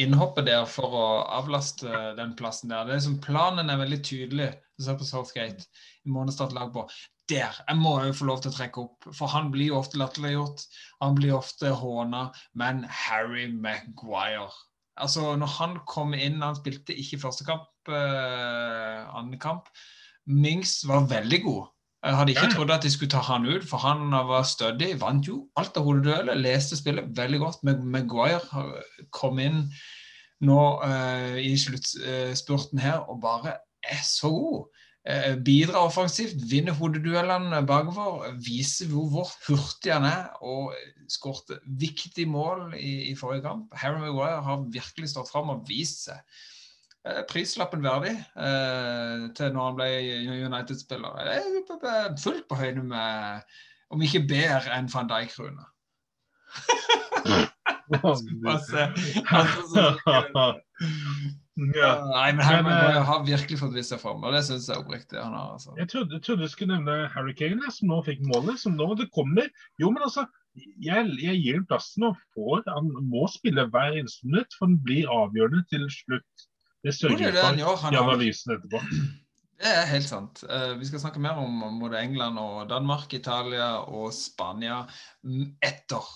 [0.02, 1.06] innhoppet der for å
[1.38, 2.88] avlaste den plassen der.
[2.88, 4.50] Det er liksom, Planen er veldig tydelig.
[4.78, 5.68] Du ser på Southgate
[6.06, 6.88] i månedstart lag på.
[7.28, 9.98] Der jeg må jo få lov til å trekke opp, for han blir jo ofte
[10.00, 10.62] latterliggjort.
[11.02, 12.28] Han blir ofte håna.
[12.54, 14.48] Men Harry Maguire
[14.98, 19.68] Altså, når han kom inn Han spilte ikke første kamp, eh, andre kamp.
[20.26, 21.68] Mings var veldig god.
[22.04, 22.54] Jeg hadde ikke Ja.
[22.54, 25.00] trodd at de skulle ta han ut, for han var stødig.
[25.00, 27.62] Vant jo alt av hodedueller, leste spillet veldig godt.
[27.62, 28.40] Maguire
[29.12, 29.70] kom inn
[30.40, 34.66] nå eh, i sluttspurten her og bare er så god.
[35.08, 40.74] Eh, bidrar offensivt, vinner hodeduellene bakover, viser hvor, hvor hurtig han er og
[41.08, 43.72] skåret viktig mål i, i forrige kamp.
[43.72, 46.20] Harry Maguire har virkelig stått fram og vist seg.
[47.08, 49.88] Eh, prislappen verdig eh, til når han ble
[50.44, 51.16] United-spiller.
[51.24, 53.48] Er fullt på høyde med,
[53.88, 55.64] om ikke bedre enn van Dijk-Rune.
[57.96, 58.82] Bare se.
[61.58, 61.92] Så- ja.
[62.06, 64.68] Nei, men Harry Men, Maguire eh, har virkelig fått vist seg fram, og det syns
[64.70, 65.54] jeg oppriktig han har.
[65.56, 65.74] altså.
[65.78, 68.60] Jeg trodde, trodde du skulle nevne Harry Kane, som nå fikk målet.
[68.62, 69.48] Som nå det kommer.
[69.82, 74.28] Jo, men altså, jeg, jeg gir ham plassen og får Han må spille hver eneste
[74.28, 76.46] minutt, for han blir avgjørende til slutt.
[76.86, 77.82] Det sørger er det han for gjør.
[77.82, 78.82] Har, etterpå.
[79.58, 80.44] det er helt sant.
[80.46, 84.84] Eh, vi skal snakke mer om om både England og Danmark, Italia og Spania
[85.26, 86.06] mm, etter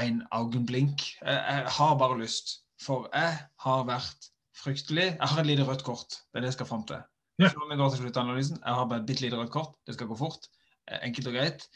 [0.00, 1.06] en augenblink.
[1.22, 4.29] Jeg har bare lyst, for jeg har vært
[4.60, 6.08] fryktelig Jeg har et lite rødt kort.
[6.08, 7.02] Det er det jeg skal fram til.
[7.40, 7.48] Ja.
[7.48, 9.74] Før vi går til sluttanalysen, jeg har bare et bitte lite rødt kort.
[9.86, 10.48] Det skal gå fort.
[10.90, 11.66] Eh, Enkelt og greit.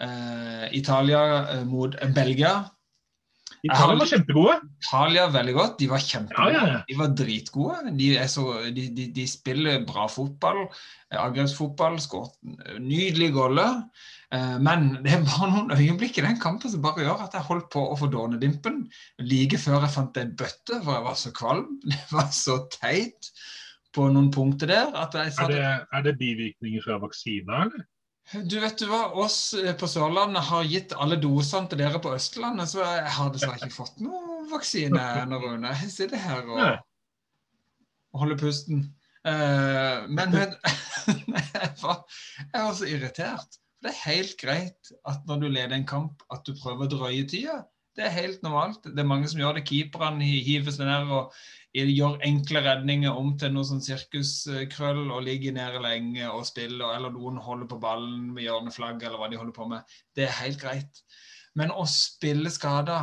[0.00, 1.22] Uh, Italia
[1.52, 2.54] eh, mot Belgia.
[3.66, 4.54] Italia var kjempegode.
[4.80, 5.74] Italia veldig godt.
[5.80, 6.52] De var kjempegode.
[6.54, 6.78] Ja, ja.
[6.88, 7.92] De var dritgode.
[7.98, 8.44] De, så,
[8.76, 10.62] de, de, de spiller bra fotball.
[11.10, 11.98] eh, Angrepsfotball.
[12.00, 13.76] Skåret nydelige nydelig goller.
[14.32, 17.70] Eh, Men det var noen øyeblikk i den kampen som bare gjør at jeg holdt
[17.74, 18.82] på å få dånedimpen.
[19.20, 21.80] Like før jeg fant en bøtte, for jeg var så kvalm.
[21.92, 23.32] Det var så teit
[23.92, 24.92] på noen punkter der.
[24.94, 27.84] Er det, er det bivirkninger fra vaksina, eller?
[28.32, 32.12] Du vet du hva, oss eh, på Sørlandet har gitt alle dosene til dere på
[32.14, 35.72] Østlandet, så jeg har dessverre ikke fått noen vaksine ennå, Rune.
[35.82, 36.60] Jeg sitter her og,
[38.14, 38.86] og holder pusten.
[39.20, 40.32] Uh, men
[41.30, 42.04] men jeg, var,
[42.46, 43.58] jeg var så irritert.
[43.80, 47.26] Det er helt greit at når du leder en kamp, at du prøver å drøye
[47.28, 47.60] tida.
[47.96, 48.84] Det er helt normalt.
[48.86, 49.66] Det er mange som gjør det.
[49.68, 51.34] Keeperne hi- hiver seg ned og
[51.74, 57.12] gjør enkle redninger om til noe sånn sirkuskrøll og ligger nede lenge og spiller, eller
[57.14, 59.98] noen holder på ballen med hjørneflagg, eller hva de holder på med.
[60.16, 61.02] Det er helt greit.
[61.54, 63.00] Men å spille skada,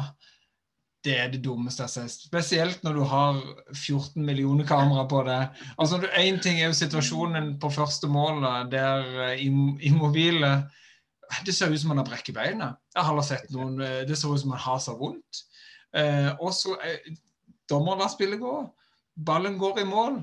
[1.04, 2.12] det er det dummeste jeg har.
[2.12, 3.38] Spesielt når du har
[3.72, 5.40] 14 millioner kamera på det.
[5.80, 10.66] Altså, Én ting er jo situasjonen på første mål, der eh, im- immobile
[11.46, 12.76] Det ser ut som han har brekk i beinet.
[12.96, 15.42] Jeg har aldri sett noen eh, Det ser ut som han har så vondt.
[15.96, 17.14] Eh, og så eh,
[17.70, 18.54] Dommeren lar spillet gå.
[19.28, 20.22] Ballen går i mål.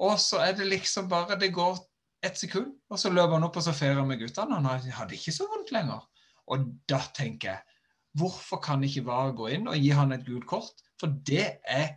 [0.00, 1.78] Og så er det liksom bare Det går
[2.24, 4.58] ett sekund, og så løper han opp og så feirer med guttene.
[4.58, 6.02] Han hadde ikke så vondt lenger.
[6.50, 7.66] Og da tenker jeg
[8.18, 10.80] Hvorfor kan ikke VAR gå inn og gi han et gult kort?
[10.98, 11.92] For det er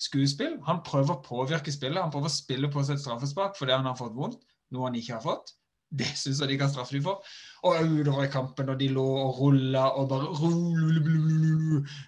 [0.00, 0.54] skuespill.
[0.64, 2.00] Han prøver å påvirke spillet.
[2.00, 4.40] Han prøver å spille på seg et straffespark fordi han har fått vondt,
[4.72, 5.52] noe han ikke har fått.
[5.88, 7.22] Det syns jeg de kan straffe dem for.
[7.64, 10.28] Og utover i kampen, og de lå og rulla og bare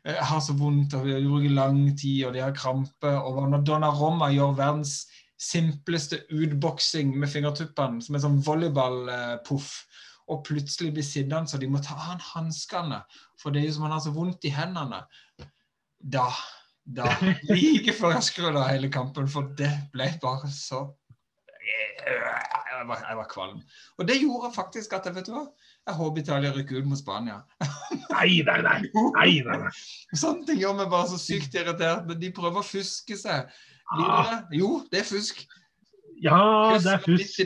[0.05, 3.09] Jeg har så vondt, og det bruker lang tid, og de har krampe.
[3.09, 5.07] Og når Donnaromma gjør verdens
[5.41, 9.73] simpleste utboksing med fingertuppene, som en sånn volleyballpoff,
[10.31, 13.01] og plutselig blir sittende så de må ta av han hanskene,
[13.41, 15.03] for det er jo som han har så vondt i hendene,
[15.99, 16.29] da
[16.91, 17.07] da
[17.55, 20.85] like før jeg skrudde av hele kampen, for det ble bare så
[22.81, 23.59] jeg var, jeg var, kvalm.
[23.99, 25.47] Og det gjorde faktisk at vet du hva,
[25.87, 27.43] jeg håper Italia rykker ut mot Spania.
[28.11, 28.79] Nei, nei, nei.
[28.91, 29.75] nei, nei, nei.
[30.19, 32.09] Sånne ting gjør meg bare så sykt irritert.
[32.09, 33.51] Men de prøver å fuske seg
[33.91, 34.45] Ah.
[34.55, 35.47] Jo, det er fusk.
[36.23, 37.39] Ja, det er fusk.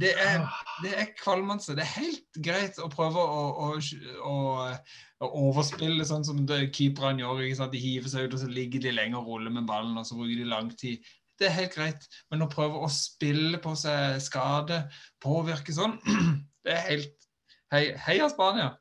[0.00, 0.42] Det er,
[0.82, 1.76] det er kvalmende.
[1.76, 3.68] Det er helt greit å prøve å, å,
[4.26, 4.34] å,
[5.22, 6.42] å overspille sånn som
[6.74, 7.70] keeperne gjør.
[7.72, 10.18] De hiver seg ut, og så ligger de lenge og ruller med ballen, og så
[10.18, 11.06] bruker de lang tid
[11.42, 12.06] det er helt greit.
[12.30, 14.84] Men å prøve å spille på seg skade,
[15.22, 15.98] påvirke sånn,
[16.64, 17.28] det er helt
[17.74, 18.76] hei, Heia Spania!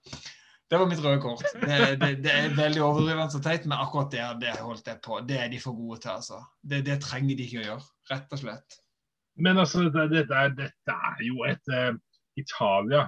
[0.72, 1.42] Det var mitt røde kort.
[1.60, 5.18] Det, det, det er veldig overdrivende og teit, men akkurat det, det holdt jeg på.
[5.28, 6.38] Det er de for gode til, altså.
[6.64, 8.78] Det, det trenger de ikke å gjøre, rett og slett.
[9.44, 11.92] Men altså, dette er, dette er jo et uh,
[12.40, 13.04] Italia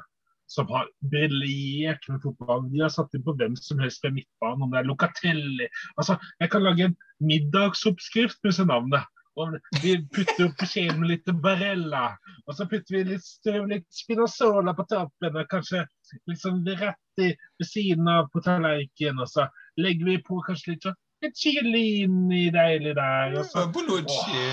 [0.52, 2.68] som har briljert med fotball.
[2.74, 6.18] De har satt inn på hvem som helst ved midtbanen, om det er Locatelli Altså,
[6.44, 9.08] Jeg kan lage en middagsoppskrift med det navnet.
[9.36, 12.12] Og vi putter på skjeen litt barella,
[12.46, 15.40] og så putter vi litt, litt spinazola på toppen.
[15.40, 15.86] og Kanskje
[16.30, 19.24] liksom rett i, ved siden av på tallerkenen.
[19.24, 19.48] Og så
[19.82, 20.88] legger vi på kanskje litt,
[21.26, 23.40] litt chili inni deilig der.
[23.40, 24.46] Og så, Bonucci.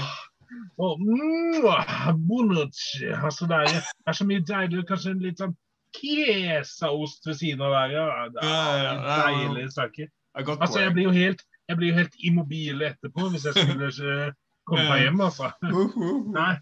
[0.80, 3.12] Og, mm, bonucci.
[3.12, 4.86] Altså det, er, det er så mye deilig.
[4.88, 5.58] Kanskje en litt sånn
[5.98, 7.96] Chiesa-ost ved siden av der.
[7.98, 8.08] Ja.
[8.32, 10.10] Det er deilige saker.
[10.38, 13.90] Altså, jeg blir jo helt jeg blir jo helt immobil etterpå hvis jeg skulle
[14.70, 15.50] komme meg hjem, altså.
[16.38, 16.52] Nei.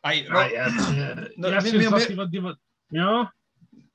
[0.00, 2.58] Nei, Nei jeg, jeg, jeg syns at de var, de var
[2.96, 3.14] Ja.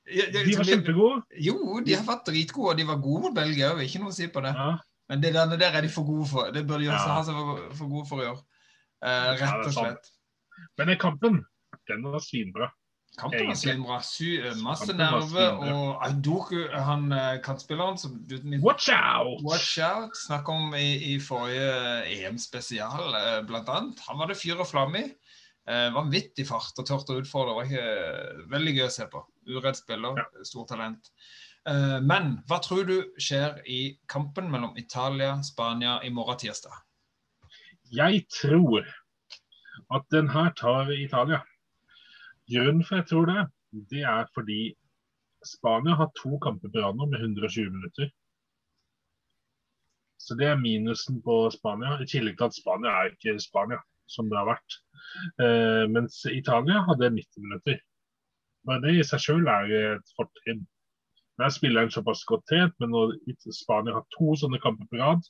[0.06, 1.22] De var kjempegode.
[1.42, 2.76] Jo, de har vært dritgode.
[2.78, 4.52] De var gode mot Belgia òg, ikke noe å si på det.
[4.54, 4.76] Ja.
[5.10, 6.52] Men det der, der, er de for gode for.
[6.54, 7.16] Det bør de også ja.
[7.16, 8.40] ha seg for, for, gode for å gjøre.
[9.02, 10.10] Uh, rett og slett.
[10.78, 11.40] Men den kampen,
[11.90, 12.70] den var svinbra.
[13.16, 13.98] Kampen var svinbra.
[14.00, 15.46] Eh, masse nerve.
[15.64, 18.18] Og Aidoku, han eh, kantspilleren som
[18.64, 19.40] Watch out!
[19.46, 20.16] Watch out!
[20.26, 21.70] Snakk om i, i forrige
[22.12, 23.16] EM-spesial,
[23.48, 24.04] blant annet.
[24.10, 25.08] Han var det fyr og flamme i.
[25.66, 27.56] Eh, vanvittig fart og tørt å utfordre.
[27.56, 29.22] Var ikke veldig gøy å se på.
[29.50, 30.46] Uredd spiller, ja.
[30.46, 31.10] stort talent.
[31.66, 36.76] Eh, men hva tror du skjer i kampen mellom Italia og Spania i morgen tirsdag?
[37.90, 38.86] Jeg tror
[39.94, 41.42] at den her tar Italia.
[42.52, 43.46] Grunnen for jeg tror det,
[43.90, 44.60] det er fordi
[45.46, 48.10] Spania har to kamper på rad nå med 120 minutter.
[50.18, 51.98] Så det er minusen på Spania.
[52.02, 53.78] I tillegg til at Spania er ikke Spania
[54.10, 54.78] som det har vært.
[55.42, 57.78] Eh, mens Italia hadde 90 minutter.
[58.66, 60.64] Men det i seg selv er et fortrinn.
[61.38, 63.14] Der spiller en såpass godt trent, men når
[63.54, 65.26] Spania har to sånne kamper på rad,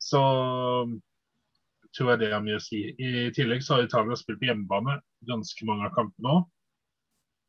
[0.00, 0.20] så
[1.96, 2.80] tror jeg det har mye å si.
[2.98, 6.46] I tillegg så har Italia spilt på hjemmebane ganske mange av kampene òg.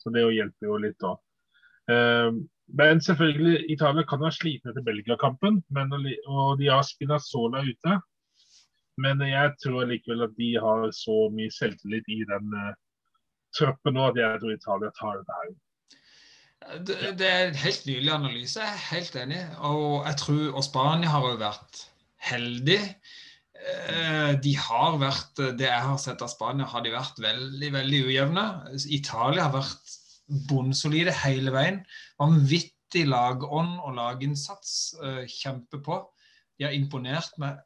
[0.02, 1.18] Så det hjelper jo litt òg.
[1.92, 2.32] Eh,
[2.78, 5.62] men selvfølgelig, Italia kan være slitne etter Belgia-kampen,
[6.28, 8.00] og de har Spinazzola ute.
[9.02, 12.72] Men jeg tror likevel at de har så mye selvtillit i den uh,
[13.58, 15.54] troppen nå at jeg tror Italia tar det her.
[16.88, 19.42] Det, det er en helt nylig analyse, jeg er helt enig.
[19.60, 21.84] Og jeg tror, og Spania har jo vært
[22.32, 22.80] heldig.
[23.66, 28.02] Eh, de har vært, Det jeg har sett av Spania, har de vært veldig veldig
[28.10, 28.46] ujevne.
[28.94, 29.96] Italia har vært
[30.50, 31.80] bunnsolide hele veien.
[32.22, 34.96] Vanvittig lagånd og laginnsats.
[35.02, 36.02] Eh, kjempe på.
[36.58, 37.58] De har imponert med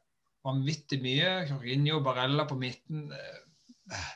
[0.46, 1.46] vanvittig mye.
[1.50, 3.10] Jorginho, Barella på midten.
[3.12, 4.08] Eh,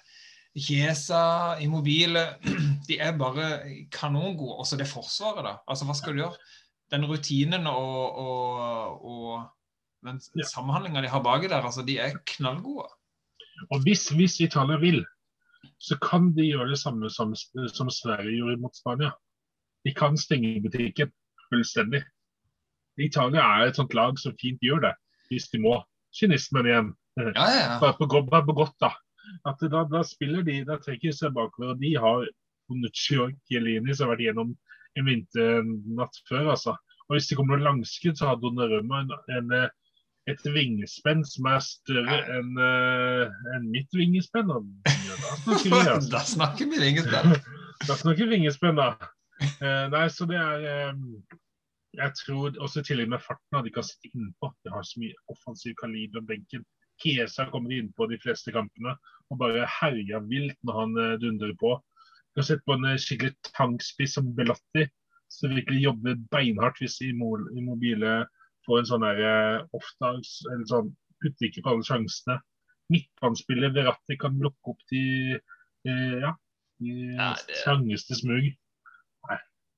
[0.55, 2.39] Chiesa, Immobile
[2.89, 3.49] De er bare
[3.93, 4.57] kanongode.
[4.63, 5.59] Også det forsvaret, da.
[5.69, 6.49] Altså, hva skal du gjøre?
[6.93, 9.47] Den rutinen og, og, og
[10.05, 10.47] den ja.
[10.49, 12.89] samhandlinga de har baki der, altså, de er knallgode.
[13.73, 15.05] Og hvis, hvis, Italia vil,
[15.81, 17.35] så kan de gjøre det samme som,
[17.73, 19.13] som Sverige gjorde mot Spania.
[19.85, 21.13] De kan stenge butikken
[21.49, 22.03] fullstendig.
[23.01, 24.93] Italia er et sånt lag som fint gjør det,
[25.31, 25.79] hvis de må
[26.19, 26.93] kynismen igjen.
[27.19, 27.75] Ja, ja, ja.
[27.83, 28.93] Bare, på, bare på godt, da.
[29.49, 31.75] At da, da spiller de, da trekker de seg bakover.
[31.75, 32.27] og De har
[32.69, 34.53] Bonucci og Chiellini som har vært gjennom
[34.99, 36.53] en vinternatt før.
[36.55, 36.77] altså.
[37.09, 39.55] Og Hvis det kommer noe langskudd, så har Donnarumma en, en,
[40.31, 44.51] et vingespenn som er større enn uh, en mitt vingespenn.
[44.55, 46.13] Og, da snakker vi altså.
[46.15, 47.35] Da snakker vi vingespenn.
[47.85, 48.93] da snakker vi vingespenn, da.
[49.61, 51.03] Uh, nei, så det er um,
[51.95, 54.51] jeg tror også i tillegg med farten at de kan sitte innpå.
[54.65, 56.65] De har så mye offensiv kaliber på benken.
[57.03, 58.95] Kesa kommer innpå de fleste kampene.
[59.33, 61.77] og bare herjer vilt når han uh, dundrer på.
[62.35, 64.85] Du har sett på en eh, skikkelig tankspiss som Belotti,
[65.31, 68.25] som virkelig jobber beinhardt hvis i Immobile
[68.67, 70.91] får en sånn der eh, off-dags, eller sånn
[71.23, 72.39] putter ikke på alle sjansene.
[72.93, 75.05] Midtbanespiller Verratti kan lukke opp de,
[75.89, 76.35] eh, ja,
[76.81, 78.53] de Ja, det- trangeste smug.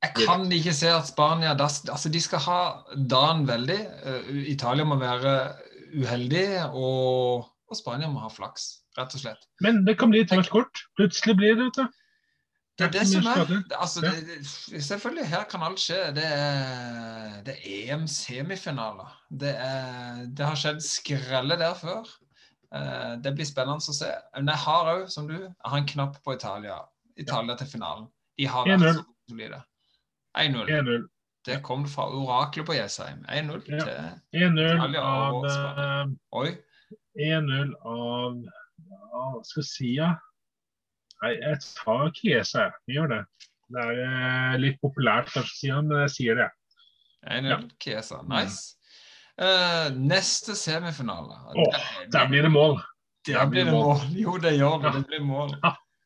[0.04, 3.78] Jeg kan ikke se at Spania altså De skal ha dagen veldig.
[4.04, 5.56] Eh, Italia må være
[5.96, 9.46] uheldig, og, og Spania må ha flaks, rett og slett.
[9.64, 10.82] Men det kan bli et rødt kort.
[10.98, 11.86] Plutselig blir det, vet du.
[12.76, 13.38] Det er det som er
[13.80, 15.96] altså, det, Selvfølgelig, her kan alt skje.
[16.16, 19.14] Det er, det er EM-semifinaler.
[19.30, 19.54] Det,
[20.36, 22.04] det har skjedd skrelle der før.
[22.76, 24.10] Eh, Det blir spennende å se.
[24.36, 26.76] Men jeg har òg, som du, jeg har en knapp på Italia.
[27.16, 28.10] Italia til finalen.
[28.36, 28.98] De har vært 1-0.
[29.00, 29.62] så solide.
[30.36, 30.68] 1-0.
[30.68, 31.06] 1-0.
[31.46, 33.24] Det kom fra oraklet på Jessheim.
[33.30, 35.00] 1-0 til 1-0 Italia
[35.32, 36.02] og Spania.
[36.02, 36.50] eh, Oi.
[37.16, 40.10] 1-0 av ja, Hva skal jeg si, ja?
[41.22, 42.64] Nei, jeg tar Kiese.
[42.66, 42.72] jeg.
[42.96, 43.20] Gjør det.
[43.72, 46.50] Det er eh, litt populært kanskje å si det, men jeg sier det.
[47.26, 47.60] 1-0 Ja.
[47.82, 48.20] Chiesa.
[48.30, 48.76] Nice.
[49.36, 51.34] Uh, neste semifinale.
[51.54, 51.80] Åh,
[52.12, 52.78] Der blir det mål.
[53.26, 53.98] Der blir det mål.
[54.14, 54.92] Jo, det gjør det.
[54.94, 55.50] Det blir mål.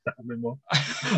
[0.06, 0.56] Der blir mål.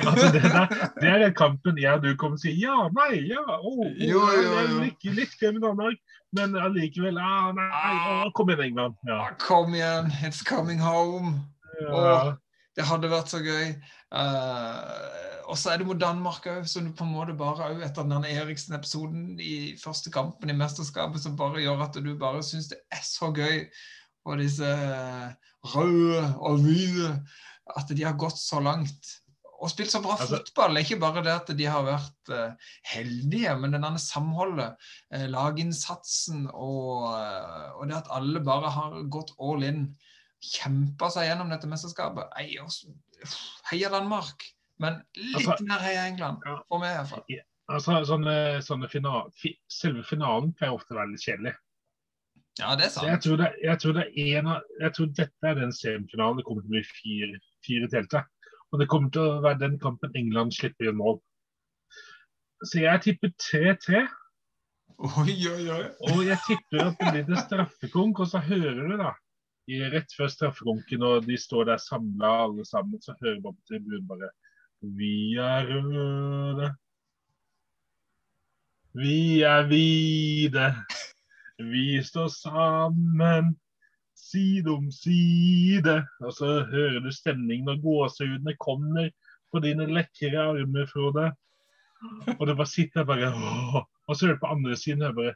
[0.09, 0.67] Altså, det, der,
[1.01, 3.87] det er den kampen jeg og du kommer til å si ja, nei, ja, å,
[3.95, 4.81] Jo, jo, jo.
[4.83, 6.01] Litt, litt i Danmark,
[6.37, 7.93] men allikevel ah, nei,
[8.27, 8.99] å, kom igjen, England.
[9.07, 9.21] Ja.
[9.29, 11.37] Ah, Kom igjen, it's coming home.
[11.81, 12.35] Ja.
[12.77, 13.75] Det hadde vært så gøy.
[14.13, 18.07] Uh, og så er det mot Danmark òg, som på en måte bare òg etter
[18.09, 22.81] den Eriksen-episoden i første kampen i mesterskapet, som bare gjør at du bare syns det
[22.93, 23.67] er så gøy.
[24.25, 24.69] Og disse
[25.75, 27.17] røde og hvite
[27.79, 29.11] At de har gått så langt.
[29.63, 30.77] Og spilt så bra Altså- fotball.
[30.81, 32.55] Ikke bare det at de har vært uh,
[32.91, 34.75] heldige, men denne samholdet,
[35.15, 39.85] uh, laginnsatsen og, uh, og det at alle bare har gått all in.
[40.43, 42.33] Kjempa seg gjennom dette mesterskapet.
[42.41, 42.57] Ei,
[43.71, 44.43] Heia Danmark!
[44.83, 46.43] Men litt Altså- mer heia England.
[46.45, 46.57] Ja.
[46.69, 47.23] For meg, iallfall.
[47.71, 48.35] Altså, sånne,
[48.67, 51.53] sånne final, fi, selve finalen pleier ofte å være litt kjedelig.
[52.59, 53.23] Ja, det er Så jeg sant.
[53.23, 56.45] tror, det, jeg, tror det er en av, jeg tror dette er den semifinalen det
[56.45, 58.27] kommer til å bli fire, fire telter.
[58.73, 61.21] Og det kommer til å være den kampen England slipper inn mål.
[62.65, 64.03] Så jeg tipper 3-3.
[64.99, 65.87] Oi, oi, oi.
[66.13, 69.15] Og jeg tipper at det blir det straffekonk, og så hører du da
[69.69, 74.07] rett før strafferunken, og de står der samla alle sammen, så hører man på tribunen
[74.09, 74.31] bare
[74.83, 76.73] Vi er røde.
[78.93, 80.75] Vi er hvite.
[81.59, 83.55] Vi står sammen.
[84.17, 86.03] Side om side.
[86.21, 89.11] Og så hører du stemningen når gåsehudene kommer
[89.53, 91.31] på dine lekre armer, Frode.
[92.41, 93.83] Og du bare sitter bare åh.
[94.09, 95.35] Og så hører du på andre siden og bare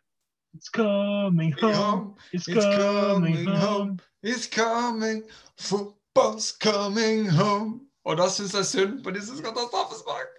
[0.57, 3.57] It's coming home, it's, It's coming, coming home.
[3.59, 3.99] home.
[4.23, 5.23] It's coming.
[5.59, 7.81] Football's coming home.
[8.07, 10.33] Og da syns jeg synd på de som skal ta straffespark.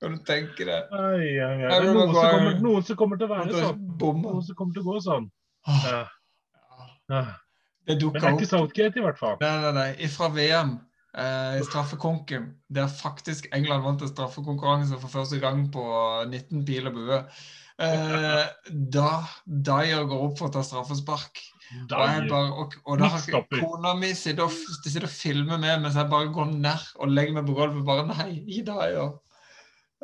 [0.00, 0.78] Kan du tenke det?
[0.94, 1.68] Ai, ai, ai.
[1.68, 3.80] Det er noen som, kommer, noen som kommer til å være sånn.
[3.98, 5.26] Noen som kommer til å gå sånn.
[5.68, 6.02] Åh, Ja.
[7.08, 7.22] Ja.
[7.88, 9.38] Det Men det er ikke Southgate, i hvert fall.
[9.40, 10.08] Nei, nei, nei.
[10.12, 10.74] Fra VM,
[11.16, 15.82] eh, straffekonken, der faktisk England vant en straffekonkurranse for første gang på
[16.28, 17.20] 19 pil og bue.
[17.78, 19.10] Eh, da
[19.46, 21.42] Dyer går opp for å ta straffespark.
[21.68, 25.82] Og, jeg bare, og, og da har kona mi sitter og, sitter og filmer med
[25.82, 27.84] mens jeg bare går nær og legger meg på gulvet.
[27.86, 29.12] Bare nei, gi Dyer.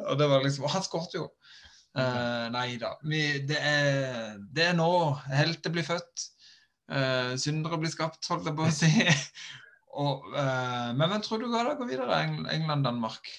[0.05, 1.27] Og det var liksom, og han skåret jo.
[1.95, 2.95] Eh, nei da.
[3.07, 4.91] Vi, det, er, det er nå
[5.31, 6.31] helter blir født.
[6.85, 8.91] Uh, syndere blir skapt, holdt jeg på å si.
[10.05, 12.18] og, eh, men hvem tror du går, da, går videre?
[12.53, 13.31] England-Danmark?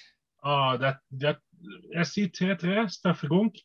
[0.41, 1.35] Ah, det, det,
[1.93, 3.61] jeg sier 3-3, straffekonk.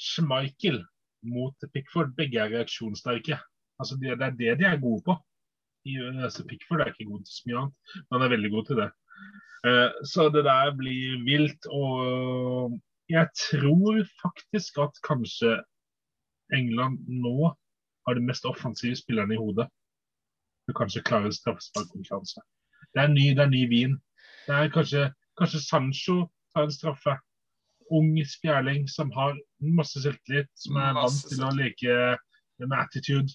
[0.00, 0.80] Schmeichel
[1.22, 2.14] mot Pickford.
[2.16, 3.38] Begge er reaksjonssterke.
[3.80, 5.16] Altså, det, det er det de er gode på.
[5.88, 8.68] I, altså, Pickford er ikke god til så mye annet, men han er veldig god
[8.68, 8.90] til det.
[9.68, 11.68] Uh, så det der blir vilt.
[11.70, 12.78] Og
[13.12, 15.58] jeg tror faktisk at kanskje
[16.56, 17.52] England nå
[18.06, 19.68] har de mest offensive spillerne i hodet.
[20.68, 22.40] Du kanskje klarer straffesparkkonkurranse.
[22.94, 23.96] Det er det er ny vin.
[24.46, 26.16] Det er kanskje, kanskje Sancho
[26.54, 27.16] tar en straffe.
[27.90, 31.94] Ung spjæling som har masse selvtillit, som er vant til å leke
[32.62, 33.32] med attitude.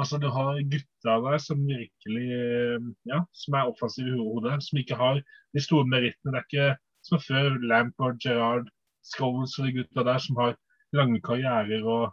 [0.00, 4.80] Altså Du har gutter der som virkelig eh, ja, som er offensive i hodet, som
[4.80, 5.20] ikke har
[5.54, 6.34] de store merittene.
[6.34, 6.68] Det er ikke
[7.06, 8.66] som før Lampard, Gerrard,
[9.04, 10.56] Scholes og de gutta der som har
[10.96, 12.10] lange karrierer og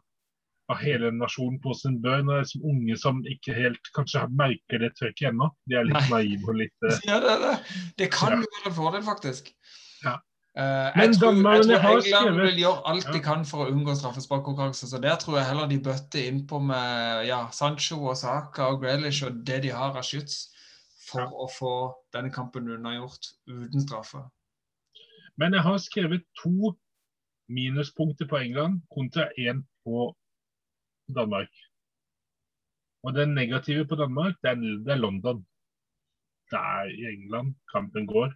[0.69, 2.21] har hele nasjonen på sin bør.
[2.27, 5.49] det er som unge som ikke helt kanskje merker det trøkket ennå.
[5.67, 7.55] De er litt naive og litt uh, Ja, det, det.
[7.97, 8.43] det kan Ja.
[8.43, 9.49] jo være en fordel, faktisk.
[10.05, 10.19] Ja.
[10.51, 11.37] Men jeg, tror,
[11.71, 14.89] jeg tror England vil gjøre alt de kan for å unngå straffesparkkonkurranse.
[14.91, 19.23] Så der tror jeg heller de bøtter innpå med ja, Sancho og Saka og Grealish
[19.27, 20.49] og det de har av skyts.
[21.11, 21.73] for å få
[22.15, 24.21] denne kampen unnagjort uten straffe.
[25.35, 26.71] Men jeg har skrevet to
[27.51, 30.11] minuspunkter på England kontra én på
[31.11, 31.51] Danmark.
[33.03, 35.41] Og den negative på Danmark, det er, det er London.
[36.51, 38.31] Det er i England kampen går.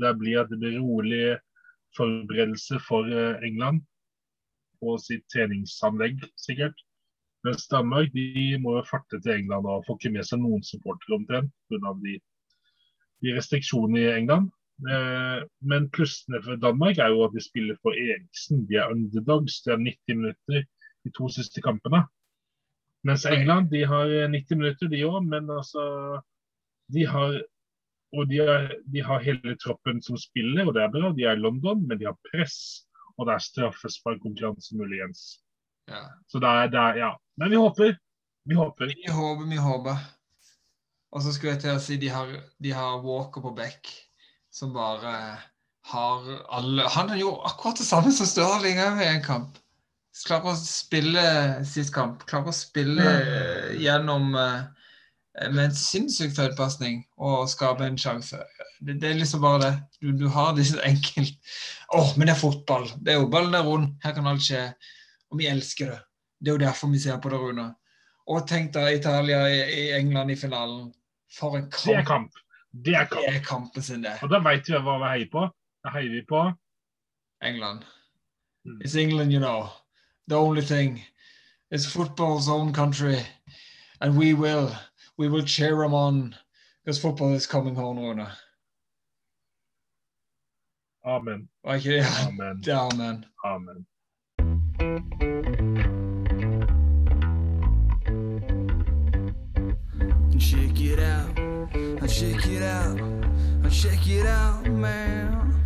[0.00, 1.36] Det blir det rolig
[1.96, 3.84] forberedelse for eh, England
[4.82, 6.76] på sitt treningsanlegg, sikkert.
[7.44, 11.18] Mens Danmark de må jo farte til England og får ikke med seg noen supportere
[11.18, 11.94] omtrent pga.
[12.02, 12.18] De,
[13.24, 14.50] de restriksjonene i England.
[14.90, 18.64] Eh, men plussene for Danmark er jo at de spiller for Eriksen.
[18.70, 19.60] De er underdogs.
[19.62, 20.64] De har 90 minutter
[21.04, 22.04] de to siste kampene.
[23.04, 25.82] Mens England de har 90 minutter, de òg, men altså
[26.92, 27.38] De har
[28.14, 31.12] og de, er, de, har hele troppen som spiller, og det er bra.
[31.16, 32.86] De er i London, men de har press,
[33.18, 35.24] og det er straffesparkkonkurranse muligens.
[35.90, 36.06] Ja.
[36.30, 37.12] Så det er, det er Ja.
[37.36, 37.96] Men vi håper.
[38.46, 38.86] Vi håper.
[38.86, 39.98] Vi håper, vi håper.
[41.14, 42.30] Og så skulle jeg til å si de har,
[42.62, 43.90] de har Walker på back,
[44.52, 45.14] som bare
[45.90, 46.24] har
[46.56, 49.60] alle Han er jo akkurat det samme som Stirling òg i en kamp.
[50.24, 51.24] Klarer å spille
[51.66, 52.22] sist kamp.
[52.30, 54.83] Klarer å spille eh, gjennom eh,
[55.34, 58.38] med en sinnssyk feilpasning og skape en sjanse.
[58.78, 59.72] Det, det, er liksom bare det.
[60.00, 61.34] Du, du har disse enkelt
[61.94, 62.86] Å, oh, men det er fotball.
[63.02, 63.90] Det er jo ballen er rund.
[64.04, 64.62] Her kan alt skje.
[65.30, 65.98] Og vi elsker det.
[66.38, 67.66] Det er jo derfor vi ser på det, Rune.
[68.30, 70.88] Og tenk deg Italia i, i England i finalen.
[71.34, 71.84] For en kamp.
[71.84, 72.40] Det er kamp.
[72.86, 73.26] Det er kamp.
[73.26, 74.16] Det er kampen sin, det.
[74.22, 75.44] Og da veit vi hva vi heier på.
[75.84, 76.42] Da heier vi på
[77.44, 77.84] England.
[78.64, 78.80] Mm.
[78.80, 79.68] It's England, you know.
[80.28, 81.02] The only thing.
[81.70, 83.18] It's football's own country.
[84.00, 84.70] And we will.
[85.16, 86.34] We will cheer them on.
[86.84, 88.26] Because football is coming home, Rune.
[91.06, 91.48] Amen.
[91.64, 92.04] Var ikke det?
[92.28, 92.62] Amen.
[92.62, 93.24] Det amen.
[93.44, 93.86] Amen.
[100.40, 101.36] Check it out,
[102.10, 103.00] check it out,
[103.70, 105.63] check it out, man.